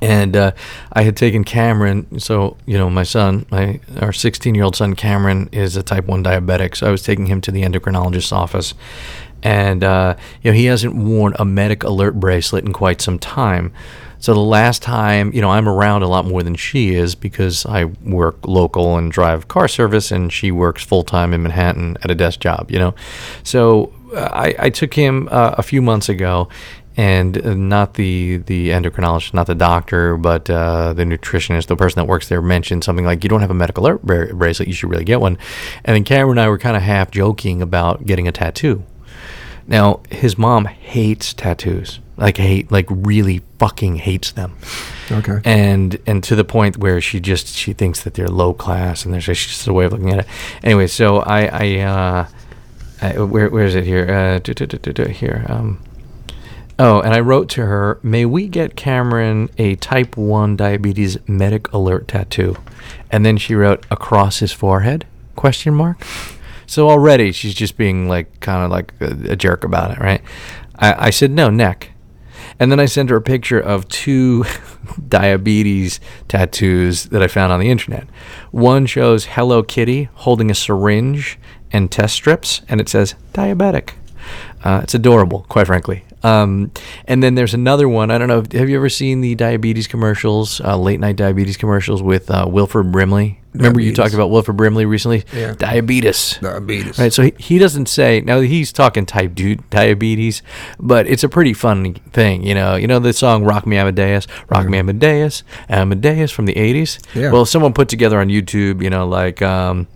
[0.00, 0.52] And uh,
[0.92, 2.18] I had taken Cameron.
[2.20, 6.76] So you know, my son, my our 16-year-old son Cameron is a type one diabetic.
[6.76, 8.74] So I was taking him to the endocrinologist's office,
[9.42, 13.72] and uh, you know he hasn't worn a medic alert bracelet in quite some time.
[14.22, 17.66] So the last time, you know, I'm around a lot more than she is because
[17.66, 22.10] I work local and drive car service, and she works full time in Manhattan at
[22.10, 22.70] a desk job.
[22.70, 22.94] You know,
[23.42, 26.48] so uh, I, I took him uh, a few months ago,
[26.96, 32.00] and uh, not the the endocrinologist, not the doctor, but uh, the nutritionist, the person
[32.00, 34.68] that works there, mentioned something like, "You don't have a medical alert bra- bracelet.
[34.68, 35.38] You should really get one."
[35.84, 38.84] And then Cameron and I were kind of half joking about getting a tattoo.
[39.66, 44.56] Now his mom hates tattoos, like hate, like really fucking hates them,
[45.10, 45.40] Okay.
[45.44, 49.14] and and to the point where she just she thinks that they're low class, and
[49.14, 50.26] there's just, just a way of looking at it.
[50.64, 52.26] Anyway, so I I, uh,
[53.00, 54.40] I where where is it here?
[54.44, 55.46] Uh, here.
[55.48, 55.78] Um,
[56.82, 61.72] oh, and I wrote to her, may we get Cameron a type one diabetes medic
[61.72, 62.56] alert tattoo?
[63.10, 65.06] And then she wrote across his forehead?
[65.36, 66.04] Question mark.
[66.66, 70.22] So already she's just being like kind of like a, a jerk about it, right?
[70.76, 71.90] I, I said no, neck.
[72.58, 74.44] And then I sent her a picture of two
[75.08, 78.08] diabetes tattoos that I found on the internet.
[78.50, 81.38] One shows Hello Kitty holding a syringe
[81.72, 83.94] and test strips, and it says diabetic.
[84.64, 86.04] Uh, it's adorable, quite frankly.
[86.22, 86.70] Um,
[87.06, 88.10] and then there's another one.
[88.10, 88.42] I don't know.
[88.58, 92.92] Have you ever seen the diabetes commercials, uh, late night diabetes commercials with uh, Wilford
[92.92, 93.40] Brimley?
[93.54, 95.24] Remember you talked about Wilford Brimley recently?
[95.32, 95.52] Yeah.
[95.52, 96.38] Diabetes.
[96.40, 96.98] Diabetes.
[96.98, 100.42] Right, so he, he doesn't say now he's talking type two diabetes,
[100.80, 102.76] but it's a pretty fun thing, you know.
[102.76, 106.98] You know the song "Rock Me Amadeus," "Rock Me Amadeus," Amadeus from the '80s.
[107.14, 107.30] Yeah.
[107.30, 109.86] Well, someone put together on YouTube, you know, like um,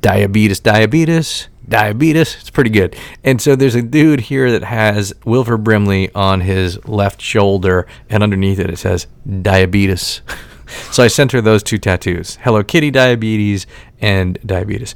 [0.00, 2.36] diabetes, diabetes, diabetes.
[2.40, 2.96] It's pretty good.
[3.22, 8.22] And so there's a dude here that has Wilford Brimley on his left shoulder, and
[8.22, 9.06] underneath it it says
[9.42, 10.22] diabetes.
[10.90, 13.66] so I sent her those two tattoos: Hello Kitty diabetes
[14.04, 14.94] and diabetes.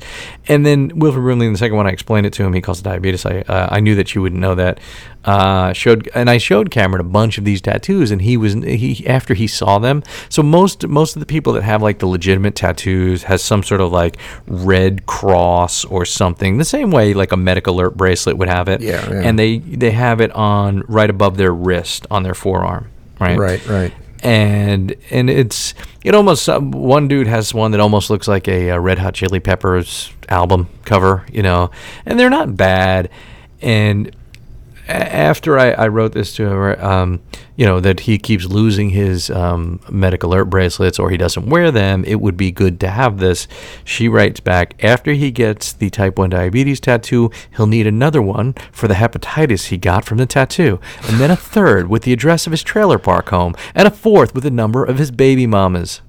[0.48, 2.52] And then Wilford Brimley, in the second one, I explained it to him.
[2.52, 3.24] He calls it diabetes.
[3.24, 4.80] I uh, I knew that you wouldn't know that.
[5.24, 9.06] Uh, showed and I showed Cameron a bunch of these tattoos, and he was he
[9.06, 10.02] after he saw them.
[10.28, 13.80] So most most of the people that have like the legitimate tattoos has some sort
[13.80, 18.48] of like red cross or something, the same way like a medic alert bracelet would
[18.48, 18.82] have it.
[18.82, 19.22] Yeah, yeah.
[19.22, 22.90] And they they have it on right above their wrist on their forearm.
[23.18, 23.38] Right.
[23.38, 23.92] Right, right.
[24.22, 28.70] And and it's it almost uh, one dude has one that almost looks like a,
[28.72, 31.70] uh Red Hot Chili Peppers album cover, you know,
[32.04, 33.10] and they're not bad.
[33.62, 34.12] And a-
[34.88, 37.20] after I, I wrote this to him, um,
[37.56, 41.70] you know, that he keeps losing his um, medical alert bracelets or he doesn't wear
[41.70, 43.46] them, it would be good to have this.
[43.84, 48.54] She writes back, after he gets the type 1 diabetes tattoo, he'll need another one
[48.72, 52.46] for the hepatitis he got from the tattoo, and then a third with the address
[52.46, 56.00] of his trailer park home, and a fourth with the number of his baby mamas.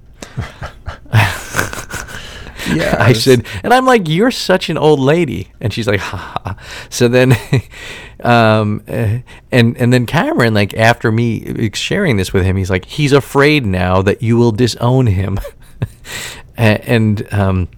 [2.68, 2.96] Yeah.
[3.00, 6.40] I said, and I'm like, you're such an old lady, and she's like, ha.
[6.44, 6.56] ha.
[6.88, 7.34] So then,
[8.22, 9.18] um, uh,
[9.50, 13.66] and and then Cameron, like after me sharing this with him, he's like, he's afraid
[13.66, 15.38] now that you will disown him,
[16.56, 17.68] and um.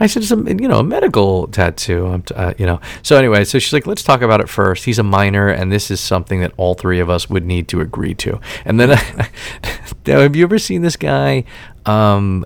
[0.00, 2.80] I said, it's a, you know, a medical tattoo, I'm t- uh, you know.
[3.02, 4.84] So anyway, so she's like, let's talk about it first.
[4.84, 7.80] He's a minor, and this is something that all three of us would need to
[7.80, 8.40] agree to.
[8.64, 8.88] And then,
[10.06, 11.44] now, have you ever seen this guy,
[11.86, 12.44] um,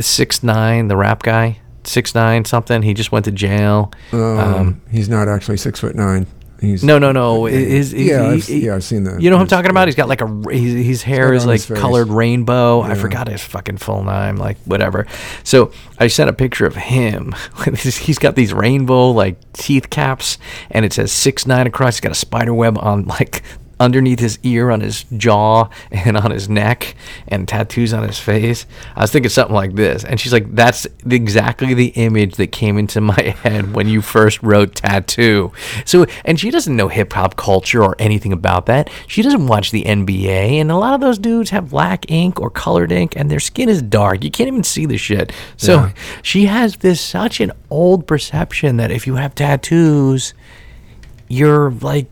[0.00, 2.82] six nine, the rap guy, six nine something?
[2.82, 3.92] He just went to jail.
[4.12, 6.26] Um, he's not actually six foot nine.
[6.64, 7.44] He's No, no, no.
[7.44, 9.20] His, his, yeah, he- I've, he- yeah, I've seen that.
[9.20, 9.88] You know what I'm talking about?
[9.88, 12.80] He's got like a his, his hair right is like colored rainbow.
[12.80, 15.06] I forgot his fucking full name, like whatever.
[15.44, 17.34] So I sent a picture of him.
[17.74, 20.38] He's got these rainbow like teeth caps,
[20.70, 21.96] and it says six nine across.
[21.96, 23.42] He's got a spider web on like
[23.80, 26.94] underneath his ear, on his jaw, and on his neck,
[27.28, 28.66] and tattoos on his face.
[28.96, 32.78] I was thinking something like this, and she's like, "That's exactly the image that came
[32.78, 35.52] into my head when you first wrote tattoo."
[35.84, 38.90] So, and she doesn't know hip hop culture or anything about that.
[39.06, 42.50] She doesn't watch the NBA, and a lot of those dudes have black ink or
[42.50, 44.24] colored ink, and their skin is dark.
[44.24, 45.32] You can't even see the shit.
[45.56, 45.90] So, Yeah.
[46.22, 50.34] she has this such an old perception that if you have tattoos,
[51.28, 52.06] you're like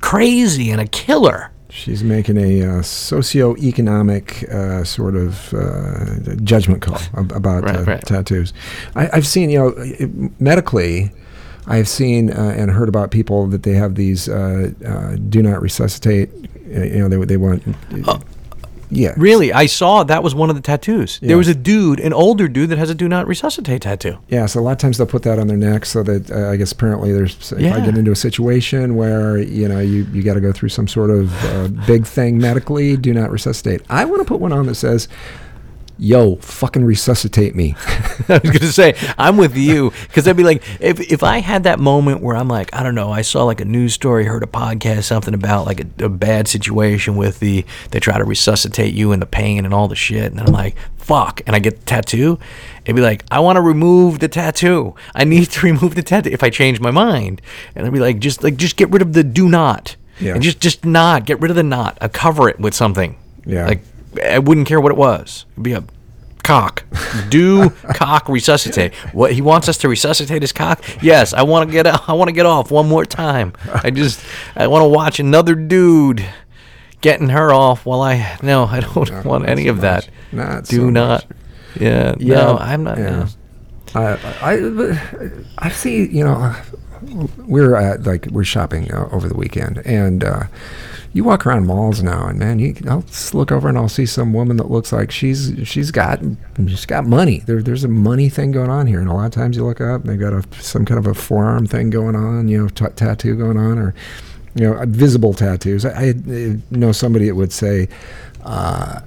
[0.00, 1.50] crazy and a killer.
[1.70, 7.82] She's making a uh, socio-economic uh, sort of uh, judgment call ab- about Right, uh,
[7.84, 8.00] right.
[8.02, 8.52] tattoos.
[8.96, 11.10] I, I've seen, you know, it- medically,
[11.66, 15.60] I've seen uh, and heard about people that they have these uh, uh, do not
[15.60, 16.30] resuscitate.
[16.66, 17.62] You know, they they want.
[18.90, 19.14] Yeah.
[19.16, 21.18] Really, I saw that was one of the tattoos.
[21.20, 21.28] Yeah.
[21.28, 24.18] There was a dude, an older dude, that has a "Do Not Resuscitate" tattoo.
[24.28, 26.50] Yeah, so a lot of times they'll put that on their neck so that uh,
[26.50, 30.22] I guess apparently there's if I get into a situation where you know you, you
[30.22, 33.82] got to go through some sort of uh, big thing medically, do not resuscitate.
[33.90, 35.08] I want to put one on that says,
[35.98, 37.74] "Yo, fucking resuscitate me."
[38.28, 41.64] I was gonna say I'm with you because I'd be like, if if I had
[41.64, 44.42] that moment where I'm like, I don't know, I saw like a news story, heard
[44.42, 48.94] a podcast, something about like a, a bad situation with the they try to resuscitate
[48.94, 51.58] you and the pain and all the shit, and then I'm like, fuck, and I
[51.58, 52.38] get the tattoo,
[52.84, 54.94] it'd be like, I want to remove the tattoo.
[55.14, 57.40] I need to remove the tattoo if I change my mind,
[57.74, 60.34] and I'd be like, just like just get rid of the do not, Yeah.
[60.34, 63.66] and just just not get rid of the not, uh, cover it with something, Yeah.
[63.66, 63.82] like
[64.22, 65.44] I wouldn't care what it was.
[65.52, 65.84] It'd be a
[66.44, 66.84] cock.
[67.28, 68.94] Do cock resuscitate.
[69.12, 70.82] What he wants us to resuscitate his cock?
[71.02, 73.52] Yes, I want to get I want to get off one more time.
[73.72, 74.24] I just
[74.56, 76.24] I want to watch another dude
[77.00, 80.08] getting her off while I no, I don't Not- want any so of that.
[80.32, 81.26] Not Do so not.
[81.78, 82.98] Yeah, no, I'm not.
[82.98, 83.10] Yeah.
[83.10, 83.26] no.
[83.94, 86.06] I, I, I see.
[86.08, 86.54] You know,
[87.46, 90.42] we're at, like we're shopping uh, over the weekend, and uh,
[91.12, 94.06] you walk around malls now, and man, you I'll just look over and I'll see
[94.06, 96.20] some woman that looks like she's she's got
[96.66, 97.40] she's got money.
[97.46, 99.80] There, there's a money thing going on here, and a lot of times you look
[99.80, 102.68] up, and they've got a some kind of a forearm thing going on, you know,
[102.68, 103.94] t- tattoo going on, or
[104.54, 105.84] you know, visible tattoos.
[105.84, 107.88] I, I know somebody that would say.
[108.44, 109.00] Uh,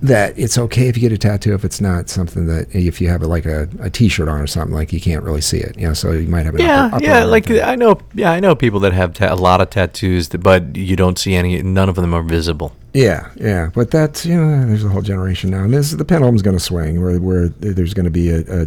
[0.00, 3.08] that it's okay if you get a tattoo if it's not something that if you
[3.08, 5.86] have like a, a t-shirt on or something like you can't really see it you
[5.88, 7.60] know so you might have an Yeah, upper, upper yeah, like thing.
[7.62, 10.76] I know, yeah, I know people that have ta- a lot of tattoos, that, but
[10.76, 11.60] you don't see any.
[11.62, 12.76] None of them are visible.
[12.94, 16.42] yeah yeah but that's you know there's a whole generation now and this the pendulum's
[16.42, 18.64] going to swing where where there's going to be a, a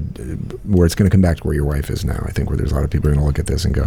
[0.73, 2.55] where it's going to come back to where your wife is now i think where
[2.57, 3.85] there's a lot of people going to look at this and go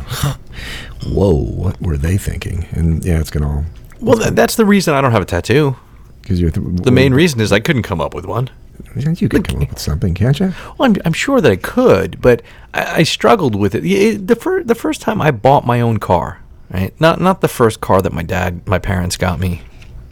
[1.06, 3.64] whoa what were they thinking and yeah it's going to all
[4.00, 5.76] Well, that's the reason I don't have a tattoo.
[6.24, 8.50] Because you're th- The main reason is I couldn't come up with one.
[8.96, 12.20] you could come up with something can't you Well, I'm, I'm sure that I could,
[12.20, 13.84] but I, I struggled with it.
[13.84, 16.92] It- the first the first time I bought my own car, right?
[17.00, 19.62] Not not the first car that my dad, my parents got me,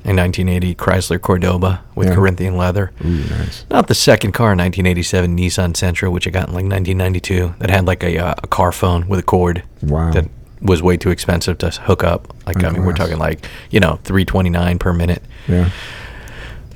[0.04, 2.14] in 1980 Chrysler Cordoba with Yeah.
[2.14, 2.90] Corinthian leather.
[3.04, 3.64] Ooh, nice.
[3.70, 7.70] Not the second car, in 1987 Nissan Sentra, which I got in like 1992, that
[7.70, 10.10] had like a, uh, a car phone with a cord Wow.
[10.12, 10.26] that
[10.60, 12.34] was way too expensive to hook up.
[12.46, 15.22] Like, Oh, I mean, we're talking like, you know, 329 per minute.
[15.48, 15.70] Yeah.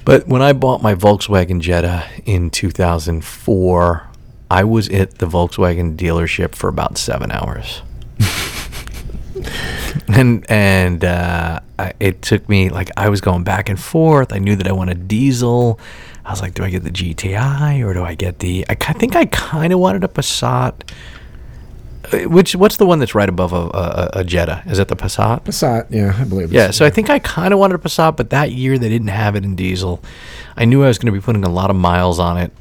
[0.06, 4.08] But when I bought my Volkswagen Jetta in 2004,
[4.48, 7.82] I was at the Volkswagen dealership for about seven hours.
[10.08, 14.32] and and uh, I, it took me like I was going back and forth.
[14.32, 15.80] I knew that I wanted diesel.
[16.24, 18.64] I was like, do I get the GTI or do I get the?
[18.68, 20.88] I think I kind of wanted a Passat.
[22.12, 24.62] Uh, Which what's the one that's right above a, a, a Jetta?
[24.66, 25.44] Is it the Passat?
[25.44, 26.52] Passat, yeah, I believe.
[26.52, 29.08] Yeah, so I think I kind of wanted a Passat, but that year they didn't
[29.08, 30.02] have it in diesel.
[30.56, 32.52] I knew I was going to be putting a lot of miles on it.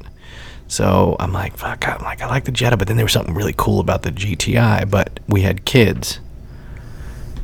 [0.68, 3.34] So I'm like, fuck, I'm like, I like the Jetta, but then there was something
[3.34, 6.18] really cool about the GTI, but we had kids.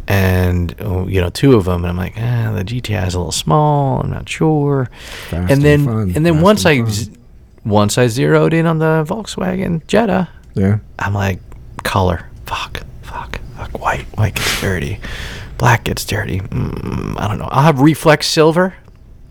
[0.09, 3.19] And, oh, you know, two of them, and I'm like, eh, the GTI is a
[3.19, 4.01] little small.
[4.01, 4.91] I'm not sure.
[5.31, 7.17] And and then, fun, and then fast once and
[7.65, 10.79] I, once I zeroed in on the Volkswagen Jetta, Yeah.
[10.99, 11.39] I'm like,
[11.83, 15.01] color, fuck, fuck, fuck, white, white gets dirty,
[15.59, 16.41] black gets dirty.
[16.41, 17.49] Mm, I don't know.
[17.51, 18.75] I'll have reflex silver,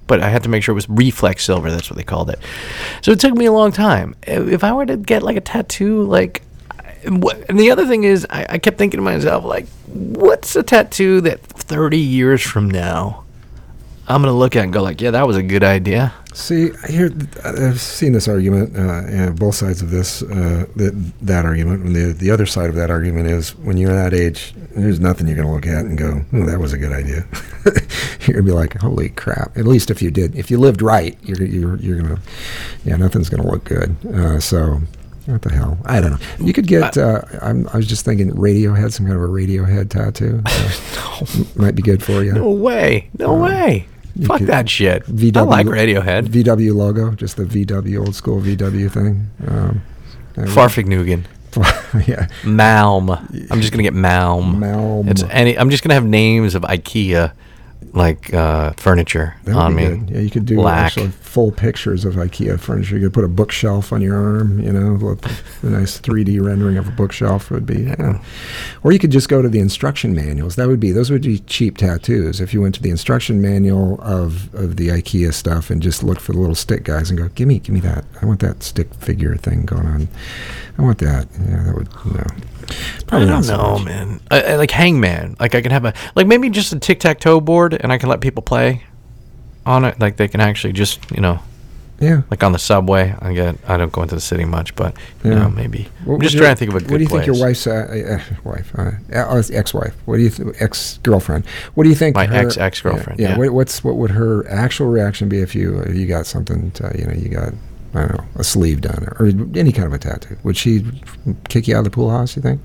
[0.07, 1.71] but I had to make sure it was reflex silver.
[1.71, 2.39] That's what they called it.
[3.01, 4.15] So it took me a long time.
[4.23, 6.43] If I were to get like a tattoo, like,
[7.03, 11.21] and the other thing is, I, I kept thinking to myself, like, what's a tattoo
[11.21, 13.23] that 30 years from now
[14.07, 16.13] I'm gonna look at and go like, yeah, that was a good idea.
[16.33, 17.11] See, here
[17.43, 21.95] I've seen this argument, uh, and both sides of this, uh, that that argument, and
[21.95, 25.35] the the other side of that argument is when you're that age, there's nothing you're
[25.35, 27.25] going to look at and go, oh, that was a good idea.
[27.65, 29.57] you're going to be like, holy crap!
[29.57, 32.21] At least if you did, if you lived right, you're you're you're going to,
[32.85, 33.95] yeah, nothing's going to look good.
[34.05, 34.79] Uh, so.
[35.27, 35.77] What the hell?
[35.85, 36.17] I don't know.
[36.45, 36.97] You could get.
[36.97, 40.41] Uh, I'm, I was just thinking, Radiohead, some kind of a Radiohead tattoo.
[41.21, 42.33] Uh, m- might be good for you.
[42.33, 43.85] No way, no way.
[44.25, 45.03] Fuck could- that shit.
[45.05, 46.27] VW I like Radiohead.
[46.27, 49.29] VW logo, just the VW old school VW thing.
[49.47, 49.81] Um,
[50.35, 51.25] Fahrvergnügen.
[52.07, 53.09] yeah, Malm.
[53.51, 54.55] I'm just gonna get Malm.
[54.57, 55.09] Malm.
[55.09, 55.57] It's any.
[55.57, 57.33] I'm just gonna have names of IKEA,
[57.93, 59.87] like uh, furniture on me.
[59.87, 60.09] good.
[60.09, 60.85] Yeah, you could do Black.
[60.85, 62.95] actually full pictures of IKEA furniture.
[62.97, 64.59] You could put a bookshelf on your arm.
[64.59, 65.17] You know,
[65.63, 67.83] a nice 3D rendering of a bookshelf would be.
[67.83, 68.21] Yeah.
[68.83, 70.55] Or you could just go to the instruction manuals.
[70.55, 72.39] That would be those would be cheap tattoos.
[72.39, 76.19] If you went to the instruction manual of of the IKEA stuff and just look
[76.19, 78.05] for the little stick guys and go, give me, give me that.
[78.21, 80.07] I want that stick figure thing going on.
[80.77, 81.27] I want that.
[81.47, 81.89] Yeah, that would.
[82.05, 82.23] No.
[82.25, 82.50] I
[83.07, 83.85] Probably not don't so know, much.
[83.85, 84.19] man.
[84.31, 85.35] I, I like Hangman.
[85.39, 87.97] Like I can have a like maybe just a tic tac toe board, and I
[87.97, 88.83] can let people play
[89.65, 89.99] on it.
[89.99, 91.39] Like they can actually just you know
[91.99, 92.21] Yeah.
[92.31, 93.15] like on the subway.
[93.19, 95.39] I get I don't go into the city much, but you Yeah.
[95.39, 95.87] know maybe.
[96.05, 97.25] What I'm just trying to think of a good What do you place.
[97.25, 99.93] think your wife's uh, uh, wife, uh, uh, ex-wife?
[100.05, 101.45] What do you th- ex-girlfriend?
[101.75, 102.15] What do you think?
[102.15, 103.31] My her- ex-ex-girlfriend, Yeah.
[103.31, 103.37] yeah.
[103.37, 106.71] What, what's what would her actual reaction be if you if you got something?
[106.71, 107.53] To, you know, you got
[107.93, 109.27] I don't know a sleeve done or
[109.57, 110.37] any kind of a tattoo.
[110.43, 110.85] Would she
[111.49, 112.35] kick you out of the pool house?
[112.35, 112.61] You think?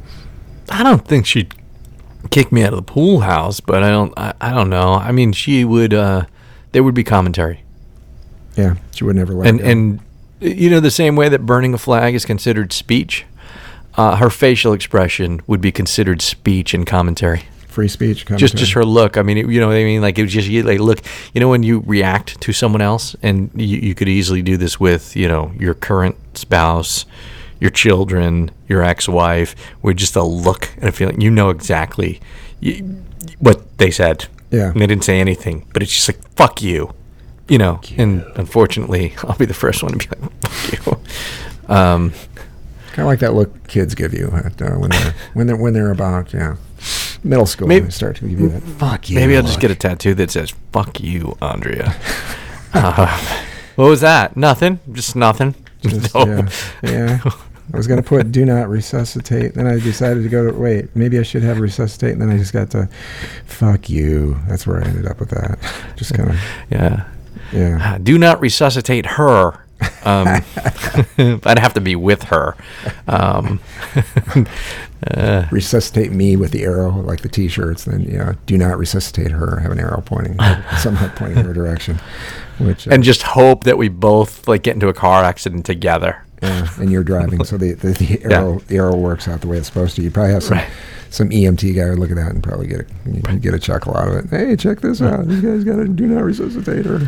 [0.70, 1.54] I don't think she'd
[2.30, 4.12] kick me out of the pool house, but I don't.
[4.16, 4.94] I, I don't know.
[4.94, 5.92] I mean, she would.
[5.94, 6.26] uh
[6.72, 7.62] There would be commentary,
[8.56, 9.48] Yeah, she would never let.
[9.48, 10.00] and and
[10.40, 13.24] you know the same way that burning a flag is considered speech.
[13.96, 17.44] Uh, her facial expression would be considered speech and commentary.
[17.76, 18.24] Free speech.
[18.36, 19.18] Just just her look.
[19.18, 20.00] I mean, it, you know what I mean?
[20.00, 21.00] Like it was just you, like look.
[21.34, 24.80] You know when you react to someone else, and you, you could easily do this
[24.80, 27.04] with you know your current spouse,
[27.60, 31.20] your children, your ex-wife, with just a look and a feeling.
[31.20, 32.18] You know exactly
[32.60, 33.02] you,
[33.40, 34.26] what they said.
[34.50, 34.70] Yeah.
[34.70, 36.94] And they didn't say anything, but it's just like fuck you,
[37.46, 37.80] you know.
[37.98, 41.00] And unfortunately, I'll be the first one to be like fuck you.
[41.68, 42.12] Um,
[42.92, 45.72] kind of like that look kids give you at, uh, when they're when they're when
[45.74, 46.54] they're about yeah
[47.26, 47.68] middle school.
[47.68, 48.62] Maybe- they start to give you that.
[48.62, 49.16] Fuck you.
[49.16, 51.94] Maybe I'll just get a tattoo that says "fuck you, Andrea."
[52.74, 53.36] uh,
[53.76, 54.36] what was that?
[54.36, 54.80] Nothing.
[54.92, 55.54] Just nothing.
[55.82, 56.24] Just, No.
[56.26, 56.48] Yeah,
[56.82, 57.20] yeah.
[57.72, 60.94] I was gonna put "do not resuscitate," then I decided to go to wait.
[60.94, 62.88] Maybe I should have resuscitate, and then I just got to
[63.44, 65.58] "fuck you." That's where I ended up with that.
[65.96, 66.36] Just kind of
[66.70, 67.04] Yeah.
[67.52, 67.94] yeah.
[67.94, 69.58] Uh, Do not resuscitate her.
[70.04, 70.28] Um,
[71.44, 72.56] I'd have to be with her.
[73.08, 73.60] Um,
[75.10, 77.84] uh, Resuscitate me with the arrow, like the T-shirts.
[77.84, 79.60] Then yeah, do not resuscitate her.
[79.60, 80.38] Have an arrow pointing,
[80.78, 81.98] somehow pointing in her direction.
[82.58, 86.22] Which uh, and just hope that we both like get into a car accident together.
[86.42, 88.38] Yeah, and you're driving, so the the, the Yeah.
[88.40, 90.02] arrow the arrow works out the way it's supposed to.
[90.02, 90.58] You probably have some.
[90.58, 90.68] Right.
[91.08, 92.84] Some EMT guy would look at that and probably get a
[93.22, 94.28] can get a chuckle out of it.
[94.30, 95.26] Hey, check this out!
[95.28, 97.00] These guys got to do not resuscitate her.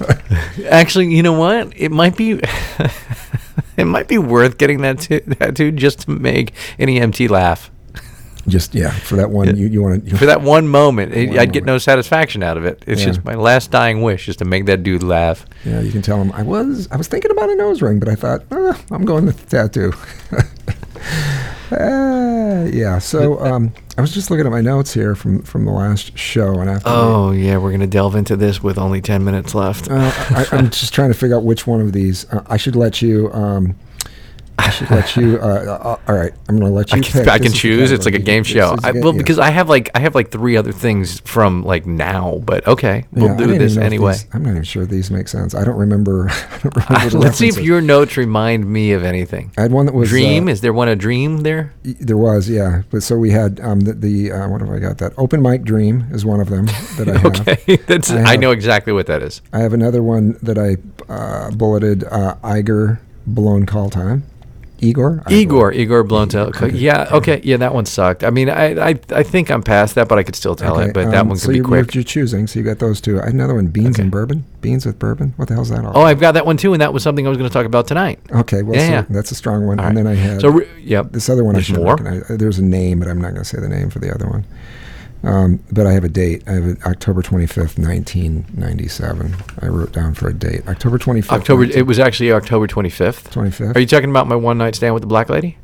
[0.70, 1.72] Actually, you know what?
[1.76, 2.32] It might be.
[3.76, 7.70] it might be worth getting that t- tattoo just to make an EMT laugh.
[8.48, 11.38] Just yeah, for that one, you, you want to For that one moment, it- One
[11.38, 12.82] I'd get no satisfaction out of it.
[12.88, 13.06] It's Yeah.
[13.08, 15.46] just my last dying wish is to make that dude laugh.
[15.64, 16.32] Yeah, you can tell him.
[16.32, 19.26] I was I was thinking about a nose ring, but I thought "Ah, I'm going
[19.26, 19.92] with the tattoo.
[21.72, 22.98] Uh, yeah.
[22.98, 26.60] So um, I was just looking at my notes here from from the last show,
[26.60, 29.90] and after Oh yeah, we're gonna delve into this with only ten minutes left.
[29.90, 32.76] uh, I, I'm just trying to figure out which one of these uh, I should
[32.76, 33.32] let you.
[33.32, 33.74] Um,
[34.58, 35.38] I should let you.
[35.40, 36.98] Uh, uh, all right, I'm going to let you.
[36.98, 37.28] I can, pick.
[37.28, 37.90] I can choose.
[37.90, 38.76] It's like a game show.
[38.82, 39.18] I, well, yeah.
[39.18, 43.04] because I have like I have like three other things from like now, but okay,
[43.12, 44.12] we'll Yeah, do this even know if anyway.
[44.12, 45.54] these- I'm not even sure these make sense.
[45.54, 46.28] I don't remember.
[46.30, 49.52] I don't remember Let's see if your notes remind me of anything.
[49.56, 50.48] I had one that was Dream?
[50.48, 51.72] uh, Is there one a dream there?
[51.82, 52.82] There was, yeah.
[52.90, 54.98] But so we had um, the, the uh, what have I got?
[54.98, 57.40] That open mic dream is one of them that I have.
[57.48, 59.40] Okay, that's I I, know exactly what that is.
[59.52, 60.76] I have another one that I
[61.12, 62.04] uh, bulleted.
[62.04, 64.24] Uh, Igor blown call time.
[64.82, 65.22] Igor.
[65.30, 66.52] Igor, Igor Blontel.
[66.82, 68.24] Yeah, okay, yeah, that one sucked.
[68.24, 70.88] I mean, I, I, I think I'm past that, but I could still tell Okay,
[70.88, 70.94] it.
[70.94, 71.94] But that um, one could so be you're, quick.
[71.94, 73.20] You're choosing, so you got those two.
[73.20, 74.44] I another one, beans and bourbon.
[74.60, 75.34] Beans with bourbon.
[75.36, 75.92] What the hell's that all?
[75.96, 77.64] Oh, I've got that one too, and that was something I was going to talk
[77.66, 78.18] about tonight.
[78.32, 78.62] okay.
[78.62, 79.04] Well, yeah, so yeah.
[79.08, 79.78] that's a strong one.
[79.78, 80.02] All and right.
[80.04, 81.12] then I had So, re- yep.
[81.12, 81.54] this other one.
[81.54, 81.94] I There's should more?
[81.96, 82.26] recognize.
[82.38, 84.44] There's a name, but I'm not going to say the name for the other one.
[85.24, 86.42] Um, but I have a date.
[86.48, 89.36] I have a, October 25th, 1997.
[89.60, 90.66] I wrote down for a date.
[90.66, 91.30] October 25th.
[91.30, 91.64] October.
[91.64, 93.30] It was actually October 25th.
[93.30, 93.76] 25th.
[93.76, 95.58] Are you talking about my one night stand with the black lady?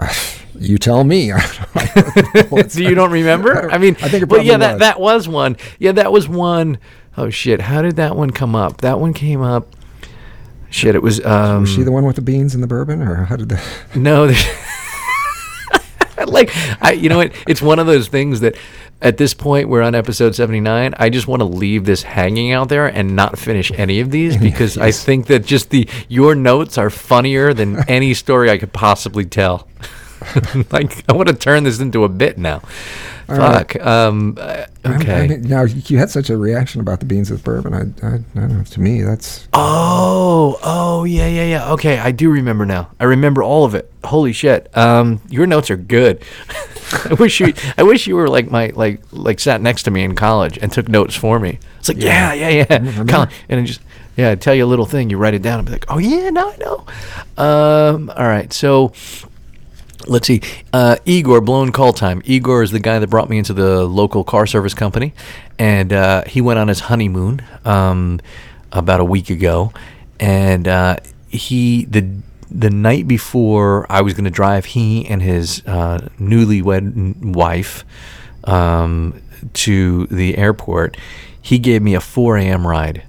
[0.58, 1.32] You tell me.
[2.70, 3.70] Do you don't remember?
[3.70, 4.80] I, mean, I think it well, yeah, probably that was.
[4.80, 5.56] that was one.
[5.78, 6.78] Yeah, that was one
[7.16, 7.60] oh shit!
[7.60, 8.80] How did that one come up?
[8.80, 9.68] That one came up.
[10.70, 11.24] Shit, it was.
[11.24, 13.64] Um, Was she the one with the beans and the bourbon, or how did that?
[13.94, 14.46] No, there's-
[16.32, 16.50] like
[16.82, 17.32] I, you know what?
[17.46, 18.56] It's one of those things that
[19.02, 20.94] at this point we're on episode seventy nine.
[20.98, 24.36] I just want to leave this hanging out there and not finish any of these
[24.48, 28.72] because I think that just the your notes are funnier than any story I could
[28.72, 29.68] possibly tell.
[30.72, 32.62] like I want to turn this into a bit now.
[33.28, 33.70] All right.
[33.72, 33.84] Fuck.
[33.86, 34.36] Um.
[34.40, 35.26] uh, I- I Okay.
[35.26, 37.74] mean, now you had such a reaction about the beans with bourbon.
[37.74, 38.62] I, I, I don't know.
[38.62, 41.72] To me, that's Oh, oh, yeah, yeah, yeah.
[41.72, 42.88] Okay, I do remember now.
[43.00, 43.92] I remember all of it.
[44.04, 44.70] Holy shit.
[44.76, 46.22] Um, your notes are good.
[47.10, 50.04] I wish you, I wish you were like my, like, like sat next to me
[50.04, 51.58] in college and took notes for me.
[51.80, 52.66] It's like, yeah, yeah, yeah.
[52.78, 53.12] Remember?
[53.12, 53.80] Colin, and just,
[54.16, 55.98] yeah, I'd tell you a little thing, you write it down and be like, oh
[55.98, 56.86] yeah, now I know.
[57.42, 58.92] Um, all right, so
[60.06, 60.40] let's see.
[60.72, 62.22] Uh, Igor, blown call time.
[62.24, 65.12] Igor is the guy that brought me into the local car service company,
[65.58, 68.20] and uh, he went on his honeymoon um,
[68.72, 69.72] about a week ago,
[70.18, 70.96] and uh,
[71.28, 72.08] he the
[72.50, 77.84] the night before I was going to drive he and his uh, newlywed wife
[78.44, 79.20] um,
[79.54, 80.96] to the airport.
[81.40, 82.66] He gave me a 4 a.m.
[82.66, 83.04] ride.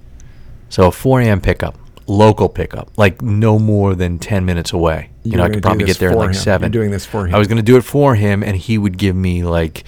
[0.68, 1.40] So a 4 a.m.
[1.40, 1.76] pickup,
[2.06, 5.10] local pickup, like no more than 10 minutes away.
[5.28, 6.34] You, You know, I could probably get there in like him.
[6.34, 6.72] seven.
[6.72, 7.34] You're doing this for him.
[7.34, 9.84] I was going to do it for him, and he would give me like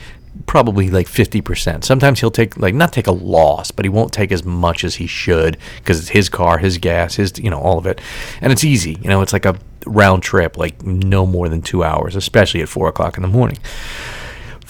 [0.47, 1.85] probably like 50%.
[1.85, 4.97] Sometimes he'll take like not take a loss, but he won't take as much as
[4.97, 8.01] he should because it's his car, his gas, his you know all of it,
[8.41, 8.99] and it's easy.
[9.03, 12.69] You know, it's like a round trip, like no more than two hours, especially at
[12.69, 13.59] four o'clock in the morning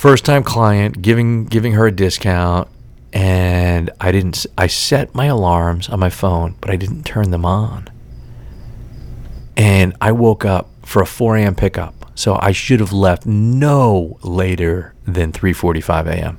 [0.01, 2.67] first time client giving giving her a discount
[3.13, 7.45] and I didn't I set my alarms on my phone but I didn't turn them
[7.45, 7.87] on
[9.61, 11.55] and I woke up for a 4 a.m.
[11.55, 16.39] pickup so I should have left no later than 3:45 a.m.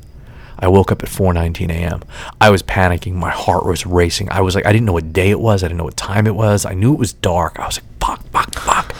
[0.57, 2.01] I woke up at 4:19 a.m.
[2.39, 3.13] I was panicking.
[3.13, 4.32] My heart was racing.
[4.32, 5.63] I was like, I didn't know what day it was.
[5.63, 6.65] I didn't know what time it was.
[6.65, 7.59] I knew it was dark.
[7.59, 8.95] I was like, fuck, fuck, fuck.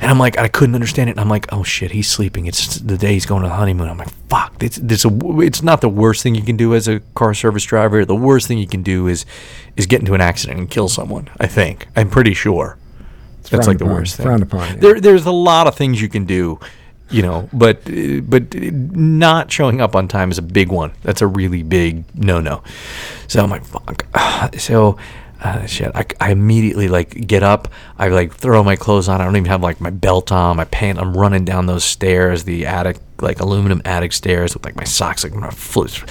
[0.00, 1.12] And I'm like, I couldn't understand it.
[1.12, 2.46] And I'm like, oh shit, he's sleeping.
[2.46, 3.90] It's the day he's going to the honeymoon.
[3.90, 4.62] I'm like, fuck.
[4.62, 8.06] It's, a, it's not the worst thing you can do as a car service driver.
[8.06, 9.26] The worst thing you can do is
[9.76, 11.28] is get into an accident and kill someone.
[11.38, 11.86] I think.
[11.94, 12.78] I'm pretty sure.
[13.50, 14.26] That's like the upon, worst thing.
[14.26, 14.76] frowned upon, yeah.
[14.76, 16.58] There, there's a lot of things you can do,
[17.10, 17.84] you know, but
[18.28, 20.92] but not showing up on time is a big one.
[21.02, 22.62] That's a really big no no.
[23.28, 24.06] So I'm like, fuck.
[24.58, 24.96] So.
[25.42, 27.68] Uh, shit, I, I immediately like get up.
[27.98, 29.22] I like throw my clothes on.
[29.22, 30.98] I don't even have like my belt on, my pant.
[30.98, 35.24] I'm running down those stairs, the attic, like aluminum attic stairs with like my socks,
[35.24, 36.02] like my foot.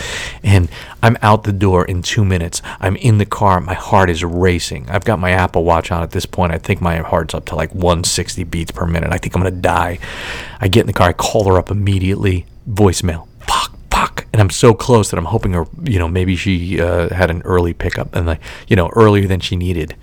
[0.44, 0.70] And
[1.02, 2.62] I'm out the door in two minutes.
[2.80, 3.60] I'm in the car.
[3.60, 4.90] My heart is racing.
[4.90, 6.54] I've got my Apple Watch on at this point.
[6.54, 9.12] I think my heart's up to like 160 beats per minute.
[9.12, 10.00] I think I'm gonna die.
[10.60, 11.10] I get in the car.
[11.10, 12.46] I call her up immediately.
[12.70, 13.28] Voicemail.
[13.40, 17.14] Fuck fuck and i'm so close that i'm hoping her you know maybe she uh,
[17.14, 19.96] had an early pickup and like you know earlier than she needed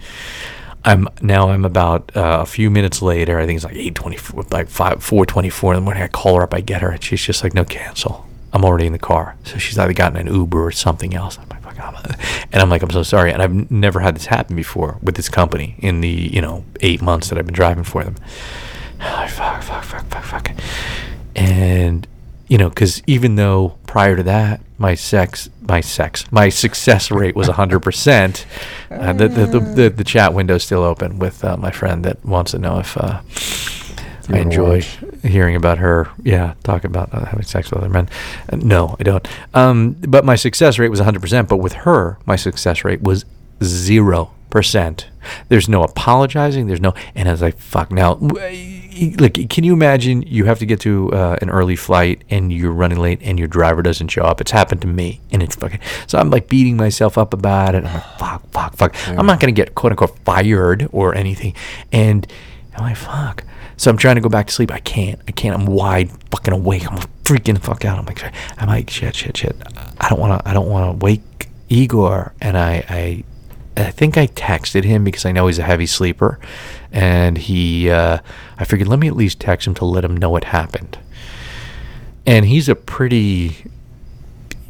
[0.86, 4.68] i'm now i'm about uh, a few minutes later i think it's like 824 like
[4.68, 7.42] 5 424 in the morning i call her up i get her and she's just
[7.44, 8.24] like no cancel.
[8.52, 9.36] I'm already in the car.
[9.44, 11.38] So she's either gotten an uber or something else.
[11.38, 11.94] I'm like, "Fuck, I'm-"
[12.52, 13.30] and i'm like i'm so sorry.
[13.32, 17.02] And i've never had this happen before with this company in the you know eight
[17.02, 18.16] months that i've been driving for them.
[18.98, 20.50] Fuck fuck fuck fuck fuck.
[21.34, 22.06] And
[22.48, 27.34] you know, because even though prior to that, my sex, my sex, my success rate
[27.34, 28.44] was 100%,
[28.90, 32.24] uh, the, the, the, the, the chat window's still open with uh, my friend that
[32.24, 33.20] wants to know if uh,
[34.28, 34.98] I enjoy watch?
[35.22, 38.08] hearing about her, yeah, talking about uh, having sex with other men.
[38.52, 39.26] Uh, no, I don't.
[39.54, 43.24] Um, but my success rate was 100%, but with her, my success rate was
[43.60, 45.04] 0%.
[45.48, 46.66] There's no apologizing.
[46.66, 47.90] There's no, and as I fuck.
[47.90, 48.14] Now,
[49.18, 52.72] like, can you imagine you have to get to uh, an early flight and you're
[52.72, 54.40] running late and your driver doesn't show up?
[54.40, 55.80] It's happened to me, and it's fucking.
[56.06, 57.84] So I'm like beating myself up about it.
[57.84, 59.08] I'm like, fuck, fuck, fuck.
[59.08, 61.54] I'm not gonna get quote unquote fired or anything,
[61.92, 62.26] and
[62.76, 63.44] I'm like, fuck.
[63.76, 64.70] So I'm trying to go back to sleep.
[64.72, 65.20] I can't.
[65.28, 65.54] I can't.
[65.54, 66.90] I'm wide fucking awake.
[66.90, 67.98] I'm freaking the fuck out.
[67.98, 68.22] I'm like,
[68.58, 69.56] I'm like, shit, shit, shit.
[70.00, 70.48] I don't want to.
[70.48, 72.32] I don't want to wake Igor.
[72.40, 73.24] And I, I,
[73.76, 76.38] I think I texted him because I know he's a heavy sleeper,
[76.92, 77.90] and he.
[77.90, 78.18] Uh,
[78.58, 80.98] I figured let me at least text him to let him know what happened.
[82.24, 83.56] And he's a pretty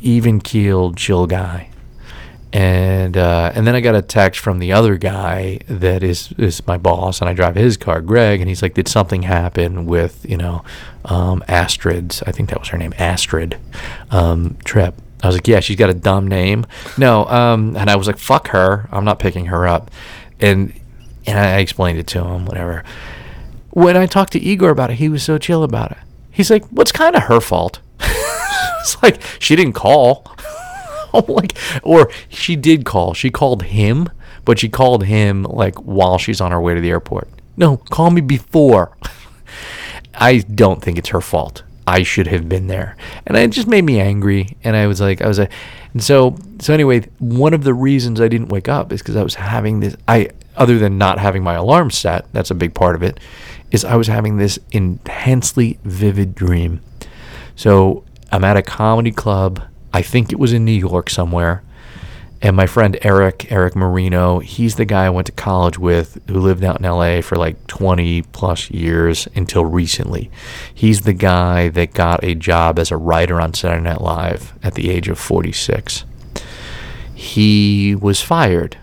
[0.02, 1.70] even keeled, chill guy
[2.56, 6.66] and uh, and then I got a text from the other guy that is is
[6.66, 10.24] my boss, and I drive his car, Greg, and he's like, "Did something happen with
[10.28, 10.64] you know
[11.04, 12.22] um, Astrid's?
[12.22, 13.58] I think that was her name, Astrid
[14.10, 16.66] um, Trip." I was like, "Yeah, she's got a dumb name."
[16.98, 18.88] No, um, and I was like, "Fuck her!
[18.92, 19.90] I'm not picking her up,"
[20.40, 20.72] and
[21.26, 22.84] and I explained it to him, whatever.
[23.70, 25.98] When I talked to Igor about it, he was so chill about it.
[26.30, 30.26] He's like, "What's kind of her fault?" it's like she didn't call.
[31.28, 33.14] Like, or she did call.
[33.14, 34.10] She called him,
[34.44, 37.26] but she called him like while she's on her way to the airport.
[37.56, 38.94] No, call me before.
[40.14, 41.62] I don't think it's her fault.
[41.86, 44.56] I should have been there, and it just made me angry.
[44.64, 45.52] And I was like, I was like,
[45.92, 49.22] and so, so anyway, one of the reasons I didn't wake up is because I
[49.22, 49.96] was having this.
[50.08, 53.20] I other than not having my alarm set, that's a big part of it.
[53.70, 56.80] Is I was having this intensely vivid dream.
[57.56, 59.62] So I'm at a comedy club.
[59.92, 61.62] I think it was in New York somewhere.
[62.42, 66.38] And my friend Eric, Eric Marino, he's the guy I went to college with who
[66.38, 70.30] lived out in LA for like 20 plus years until recently.
[70.74, 74.74] He's the guy that got a job as a writer on Saturday Night Live at
[74.74, 76.04] the age of 46.
[77.14, 78.76] He was fired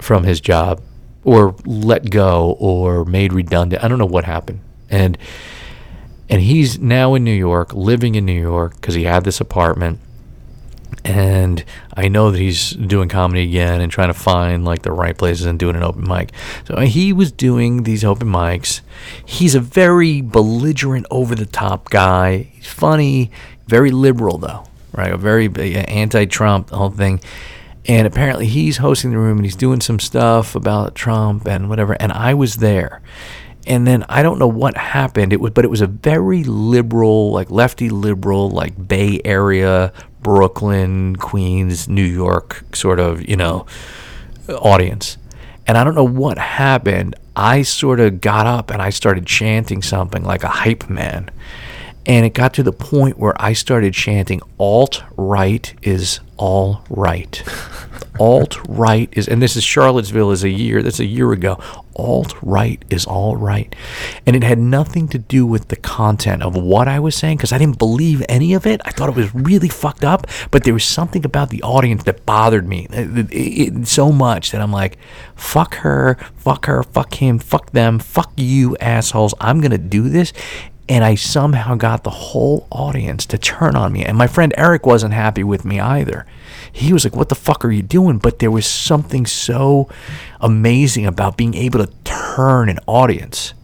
[0.00, 0.82] from his job
[1.22, 3.82] or let go or made redundant.
[3.82, 4.60] I don't know what happened.
[4.90, 5.16] And
[6.28, 10.00] and he's now in New York, living in New York because he had this apartment.
[11.04, 11.64] And
[11.94, 15.46] I know that he's doing comedy again and trying to find like the right places
[15.46, 16.32] and doing an open mic.
[16.66, 18.80] So uh, he was doing these open mics.
[19.24, 22.48] He's a very belligerent, over the top guy.
[22.52, 23.30] He's funny,
[23.66, 25.12] very liberal though, right?
[25.12, 27.20] A very uh, anti Trump, whole thing.
[27.86, 31.92] And apparently he's hosting the room and he's doing some stuff about Trump and whatever.
[32.00, 33.02] And I was there
[33.66, 35.32] and then I don't know what happened.
[35.32, 39.92] It was, but it was a very liberal, like lefty liberal, like Bay Area,
[40.24, 43.66] Brooklyn, Queens, New York sort of, you know,
[44.48, 45.18] audience.
[45.66, 47.14] And I don't know what happened.
[47.36, 51.30] I sort of got up and I started chanting something like a hype man.
[52.06, 57.42] And it got to the point where I started chanting, alt right is all right.
[58.20, 61.58] alt right is, and this is Charlottesville is a year, that's a year ago.
[61.96, 63.74] Alt right is all right.
[64.26, 67.52] And it had nothing to do with the content of what I was saying because
[67.52, 68.80] I didn't believe any of it.
[68.84, 72.26] I thought it was really fucked up, but there was something about the audience that
[72.26, 74.98] bothered me it, it, it, so much that I'm like,
[75.36, 79.34] fuck her, fuck her, fuck him, fuck them, fuck you assholes.
[79.40, 80.32] I'm going to do this
[80.88, 84.04] and I somehow got the whole audience to turn on me.
[84.04, 86.26] And my friend Eric wasn't happy with me either.
[86.70, 89.88] He was like, "What the fuck are you doing?" But there was something so
[90.40, 93.54] amazing about being able to turn an audience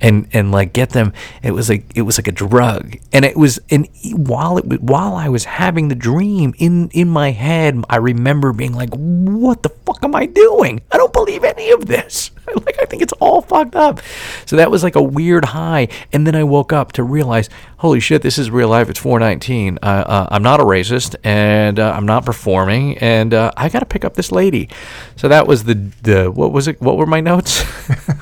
[0.00, 2.96] and and like get them it was like it was like a drug.
[3.12, 7.30] And it was and while it while I was having the dream in in my
[7.30, 10.80] head I remember being like what the fuck am I doing?
[10.90, 12.30] I don't believe any of this.
[12.64, 14.00] Like I think it's all fucked up.
[14.46, 15.88] So that was like a weird high.
[16.12, 18.88] And then I woke up to realize holy shit this is real life.
[18.88, 23.50] It's 419 uh, uh, I'm not a racist and uh, I'm not performing and uh,
[23.56, 24.68] I got to pick up this lady.
[25.16, 27.64] So that was the the what was it what were my notes?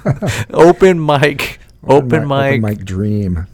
[0.51, 1.59] Open mic
[1.89, 3.47] open mic, open mic dream.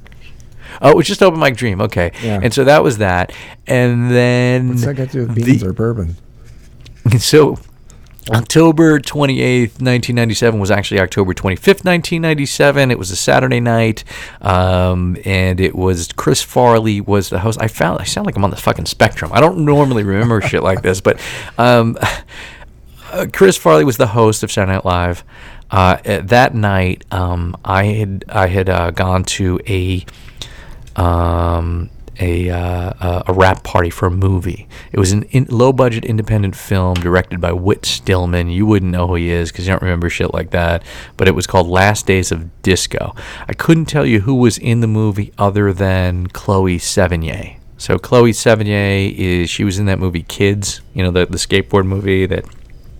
[0.81, 1.81] Oh, it was just open mic dream.
[1.81, 2.41] Okay, Yeah.
[2.43, 3.33] and so that was that,
[3.67, 6.17] and then What's that got to do with the- beans or bourbon?
[7.19, 7.59] so
[8.31, 12.91] October 28th, 1997 was actually October 25th, 1997.
[12.93, 14.05] It was a Saturday night.
[14.43, 17.59] Um, and it was Chris Farley was the host.
[17.61, 19.33] I found I sound like I'm on the fucking spectrum.
[19.33, 21.19] I don't normally remember shit like this, but
[21.59, 21.97] um,
[23.13, 25.25] uh, Chris Farley was the host of Saturday Night Live.
[25.71, 30.05] Uh, that night, um, I had I had uh, gone to a
[30.97, 34.69] um, a uh, a wrap party for a movie.
[34.93, 38.51] It was an in, low budget independent film directed by Whit Stillman.
[38.51, 40.83] You wouldn't know who he is because you don't remember shit like that.
[41.17, 43.15] But it was called Last Days of Disco.
[43.49, 47.59] I couldn't tell you who was in the movie other than Chloe Sevigny.
[47.79, 51.87] So Chloe Sevigny is she was in that movie Kids, you know the the skateboard
[51.87, 52.45] movie that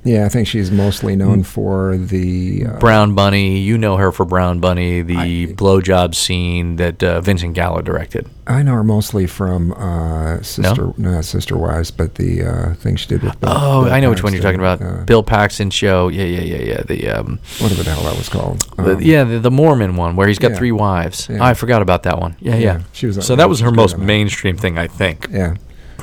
[0.03, 2.65] Yeah, I think she's mostly known for the.
[2.67, 3.59] Uh, Brown Bunny.
[3.59, 8.27] You know her for Brown Bunny, the I- blowjob scene that uh, Vincent Gallo directed.
[8.47, 11.17] I know her mostly from uh, Sister, no?
[11.17, 13.39] not Sister Wives, but the uh, thing she did with.
[13.41, 15.01] Bill, Oh, Bill I know which one you're talking Paxton, about.
[15.03, 16.09] uh, Bill Paxton show.
[16.09, 16.83] Yeah, yeah, yeah, yeah.
[16.83, 18.61] The um, whatever the hell that was called.
[18.79, 20.57] the, Um, yeah, the, the Mormon one where he's got yeah.
[20.57, 21.29] three wives.
[21.29, 21.45] Yeah.
[21.45, 22.37] I forgot about that one.
[22.41, 22.61] Yeah, yeah.
[22.61, 25.29] Yeah, she was- so that was her most mainstream thing, I think.
[25.31, 25.57] Yeah.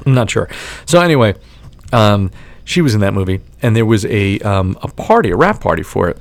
[0.05, 0.47] I'm not sure.
[0.85, 1.33] So anyway,
[1.91, 2.29] um,
[2.67, 5.83] she was in that movie, and there was a um, a party, a wrap party
[5.83, 6.17] for it.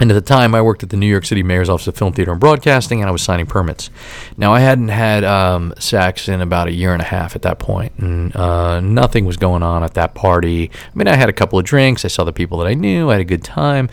[0.00, 2.14] And at the time, I worked at the New York City Mayor's Office of Film,
[2.14, 3.90] Theater, and Broadcasting, and I was signing permits.
[4.38, 7.58] Now, I hadn't had um, sex in about a year and a half at that
[7.58, 10.70] point, and uh, nothing was going on at that party.
[10.72, 13.10] I mean, I had a couple of drinks, I saw the people that I knew,
[13.10, 13.90] I had a good time.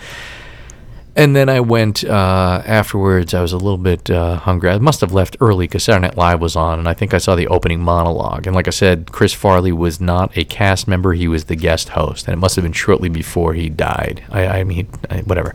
[1.19, 3.33] And then I went uh, afterwards.
[3.33, 4.69] I was a little bit uh, hungry.
[4.69, 7.17] I must have left early because Saturday Night Live was on, and I think I
[7.17, 8.47] saw the opening monologue.
[8.47, 11.89] And like I said, Chris Farley was not a cast member; he was the guest
[11.89, 14.23] host, and it must have been shortly before he died.
[14.29, 15.53] I, I mean, I, whatever.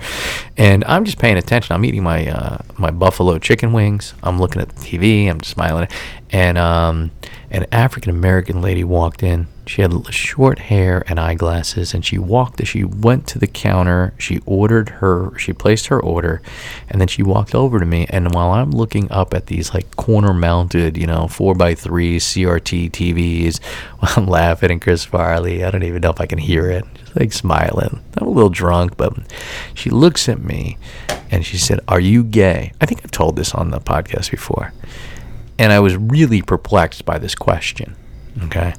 [0.58, 1.74] And I'm just paying attention.
[1.74, 4.12] I'm eating my uh, my buffalo chicken wings.
[4.22, 5.30] I'm looking at the TV.
[5.30, 5.88] I'm smiling,
[6.28, 7.10] and um,
[7.50, 9.46] an African American lady walked in.
[9.66, 12.64] She had short hair and eyeglasses, and she walked.
[12.66, 14.12] She went to the counter.
[14.18, 15.36] She ordered her.
[15.38, 16.42] She placed her order,
[16.88, 18.06] and then she walked over to me.
[18.10, 22.90] And while I'm looking up at these like corner-mounted, you know, four by three CRT
[22.90, 23.60] TVs,
[24.16, 25.64] I'm laughing at Chris Farley.
[25.64, 26.84] I don't even know if I can hear it.
[26.94, 28.02] Just like smiling.
[28.16, 29.14] I'm a little drunk, but
[29.74, 30.78] she looks at me,
[31.30, 34.72] and she said, "Are you gay?" I think I've told this on the podcast before
[35.58, 37.96] and I was really perplexed by this question.
[38.44, 38.74] Okay,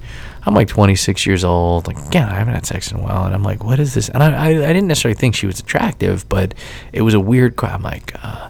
[0.45, 1.87] I'm like 26 years old.
[1.87, 4.09] Like, yeah, I haven't had sex in a while, and I'm like, what is this?
[4.09, 6.53] And I, I, I didn't necessarily think she was attractive, but
[6.93, 7.55] it was a weird.
[7.63, 8.49] I'm like, uh,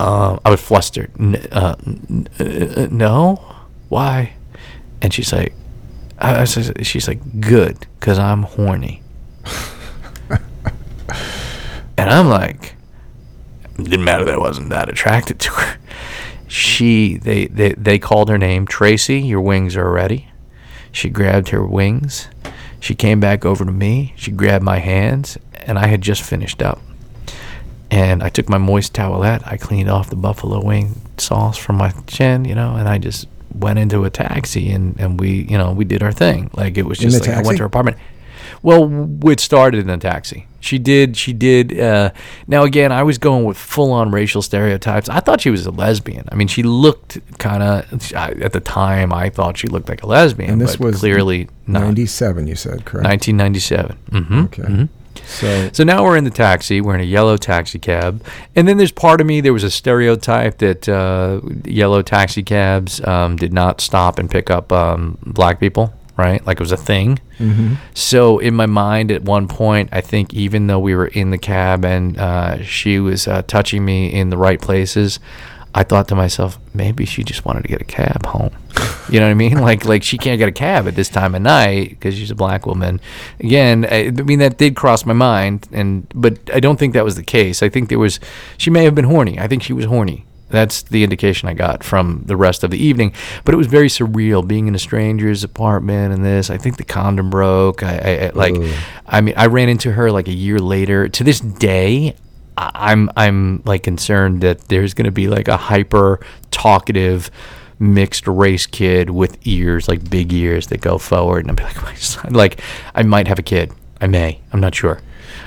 [0.00, 1.10] uh, I was flustered.
[1.20, 3.36] N- uh, n- uh, no,
[3.88, 4.32] why?
[5.00, 5.54] And she's like,
[6.18, 9.02] I, I says- she's like, good, cause I'm horny.
[11.98, 12.74] and I'm like,
[13.76, 15.78] didn't matter that I wasn't that attracted to her.
[16.48, 19.20] She they, they they called her name Tracy.
[19.20, 20.28] Your wings are ready.
[20.92, 22.28] She grabbed her wings.
[22.80, 24.12] She came back over to me.
[24.16, 26.80] She grabbed my hands, and I had just finished up.
[27.90, 29.42] And I took my moist towelette.
[29.46, 33.28] I cleaned off the buffalo wing sauce from my chin, you know, and I just
[33.54, 36.50] went into a taxi and, and we, you know, we did our thing.
[36.54, 37.98] Like it was just like I went to her apartment.
[38.62, 40.46] Well, it started in a taxi.
[40.60, 41.16] She did.
[41.16, 41.78] She did.
[41.78, 42.12] Uh,
[42.46, 45.08] now again, I was going with full-on racial stereotypes.
[45.08, 46.28] I thought she was a lesbian.
[46.30, 48.12] I mean, she looked kind of.
[48.14, 50.52] At the time, I thought she looked like a lesbian.
[50.52, 51.80] And this but was clearly not.
[51.80, 53.06] 97, you said, correct?
[53.06, 53.98] 1997.
[54.10, 54.38] Mm-hmm.
[54.44, 54.88] Okay.
[55.26, 56.80] So, So now we're in the taxi.
[56.80, 58.24] We're in a yellow taxi cab,
[58.54, 59.40] and then there's part of me.
[59.40, 64.50] There was a stereotype that uh, yellow taxi cabs um, did not stop and pick
[64.50, 66.44] up um, black people, right?
[66.46, 67.18] Like it was a thing.
[67.38, 67.76] mhm.
[67.94, 71.38] So in my mind, at one point, I think even though we were in the
[71.38, 75.18] cab and uh, she was uh, touching me in the right places,
[75.74, 78.50] I thought to myself, maybe she just wanted to get a cab home.
[79.10, 79.58] You know what I mean?
[79.58, 82.34] Like like she can't get a cab at this time of night because she's a
[82.34, 82.98] black woman.
[83.40, 87.04] Again, I, I mean that did cross my mind, and but I don't think that
[87.04, 87.62] was the case.
[87.62, 88.20] I think there was
[88.56, 89.38] she may have been horny.
[89.38, 90.24] I think she was horny.
[90.52, 93.12] That's the indication I got from the rest of the evening.
[93.44, 96.50] But it was very surreal being in a stranger's apartment and this.
[96.50, 97.82] I think the condom broke.
[97.82, 98.74] I, I, I like, Ugh.
[99.06, 101.08] I mean, I ran into her like a year later.
[101.08, 102.14] To this day,
[102.56, 107.30] I'm I'm like concerned that there's going to be like a hyper talkative
[107.78, 111.94] mixed race kid with ears like big ears that go forward and be like my
[111.94, 112.60] son like
[112.94, 115.00] I might have a kid I may I'm not sure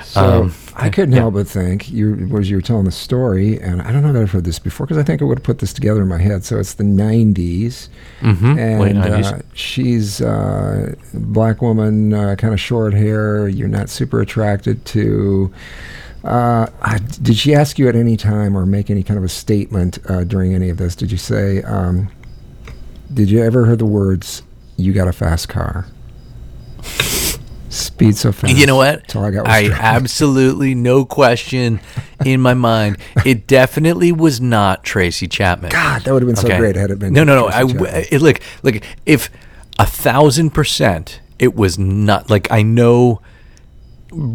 [0.04, 1.20] So Um, I couldn't yeah.
[1.20, 4.20] help but think you was you were telling the story, and I don't know that
[4.22, 6.18] I've heard this before because I think I would have put this together in my
[6.18, 6.44] head.
[6.44, 7.88] So it's the '90s,
[8.20, 9.32] Mhm, late and 90s.
[9.32, 13.48] uh, she's uh, black woman, uh, kind of short hair.
[13.48, 15.50] You're not super attracted to.
[16.22, 19.28] Uh, I, did she ask you at any time or make any kind of a
[19.28, 20.94] statement uh, during any of this?
[20.94, 21.62] Did you say?
[21.62, 22.08] Um,
[23.14, 24.42] did you ever hear the words
[24.76, 25.86] "You got a fast car"?
[27.76, 28.56] Speed so fast.
[28.56, 29.14] You know what?
[29.14, 31.80] I I absolutely no question
[32.24, 32.98] in my mind.
[33.24, 35.70] It definitely was not Tracy Chapman.
[35.70, 37.12] God, that would have been so great had it been.
[37.12, 37.50] No, no, no.
[37.50, 38.76] Tracy I it, look, look.
[39.04, 39.30] If
[39.78, 43.20] a thousand percent, it was not like I know.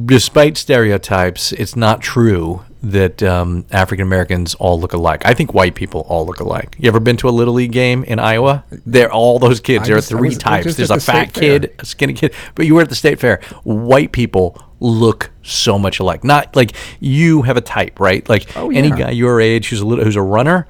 [0.05, 5.22] Despite stereotypes, it's not true that um, African Americans all look alike.
[5.26, 6.76] I think white people all look alike.
[6.80, 8.64] You ever been to a little league game in Iowa?
[8.86, 9.84] They're all those kids.
[9.84, 10.76] I there are just- I three was- types.
[10.76, 11.60] There's a the fat fair.
[11.60, 12.34] kid, a skinny kid.
[12.56, 13.40] But you were at the state fair.
[13.64, 16.24] White people look so much alike.
[16.24, 18.28] Not like you have a type, right?
[18.28, 20.68] Like Oh, any guy your age who's a little who's a runner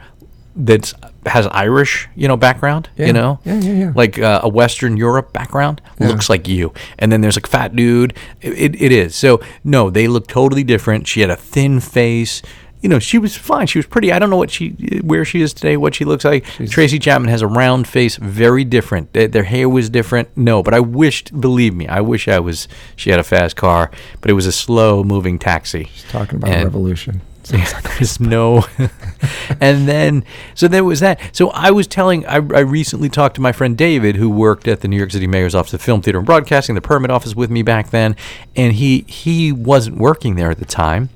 [0.55, 0.93] that's
[1.27, 3.07] has Irish, you know, background, Yeah.
[3.07, 3.91] you know, Yeah, yeah, yeah.
[3.95, 6.73] like uh, a Western Europe background looks like you.
[6.97, 8.15] And then there's like fat dude.
[8.41, 9.15] It, it, it is.
[9.15, 11.07] So no, they look totally different.
[11.07, 12.41] She had a thin face.
[12.81, 13.67] You know, she was fine.
[13.67, 14.11] She was pretty.
[14.11, 14.69] I don't know what she,
[15.03, 16.43] where she is today, what she looks like.
[16.67, 19.13] Tracy Chapman has a round face, very different.
[19.13, 20.35] Their, their hair was different.
[20.35, 22.67] No, but I wished, believe me, I wish I was.
[22.95, 25.89] She had a fast car, but it was a slow moving taxi.
[25.93, 27.21] She's talking about And- revolution.
[27.83, 28.65] there's no
[29.59, 30.23] and then
[30.55, 31.19] so there was that.
[31.35, 34.81] So i was telling I, I recently talked to my friend david who worked at
[34.81, 37.49] the new york city mayor's office of film theater and broadcasting the permit office with
[37.51, 38.15] me back then.
[38.55, 41.09] And he he wasn't working there at the time.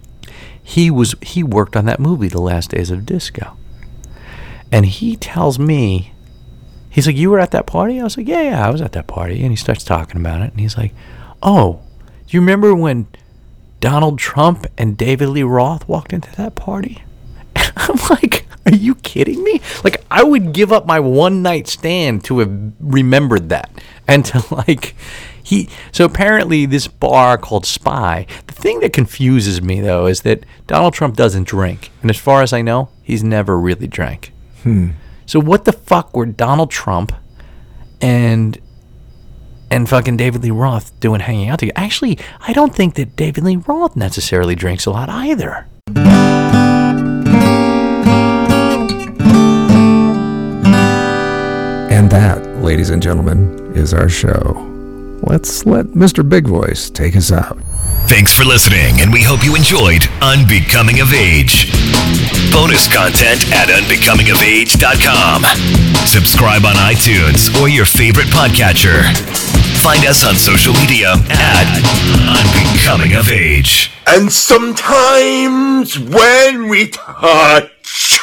[0.62, 3.58] He was he worked on that movie the last days of disco.
[4.72, 6.14] And he tells me
[6.90, 8.00] he's like you were at that party?
[8.00, 9.42] I was like yeah yeah i was at that party.
[9.42, 10.52] And he starts talking about it.
[10.52, 10.94] And he's like
[11.42, 11.82] oh
[12.28, 13.08] do you remember when
[13.80, 17.04] Donald Trump and David Lee Roth walked into that party.
[17.56, 19.62] I'm like, are you kidding me?
[19.84, 23.70] Like, I would give up my one night stand to have remembered that.
[24.08, 24.96] And to like,
[25.44, 30.44] he, so apparently this bar called Spy, the thing that confuses me though is that
[30.66, 31.92] Donald Trump doesn't drink.
[32.02, 34.32] And as far as I know, he's never really drank.
[34.64, 34.92] Hmm.
[35.28, 37.14] So what the fuck were Donald Trump
[38.02, 38.60] and
[39.70, 41.74] and fucking David Lee Roth doing hanging out together.
[41.78, 45.68] Actually, I don't think that David Lee Roth necessarily drinks a lot either.
[51.92, 54.72] And that, ladies and gentlemen, is our show.
[55.24, 56.28] Let's let Mr.
[56.28, 57.58] Big Voice take us out.
[58.04, 61.72] Thanks for listening, and we hope you enjoyed Unbecoming of Age.
[62.52, 65.44] Bonus content at unbecomingofage.com.
[66.06, 69.02] Subscribe on iTunes or your favorite podcatcher.
[69.82, 71.68] Find us on social media at
[72.30, 73.92] Unbecoming of Age.
[74.06, 78.20] And sometimes when we touch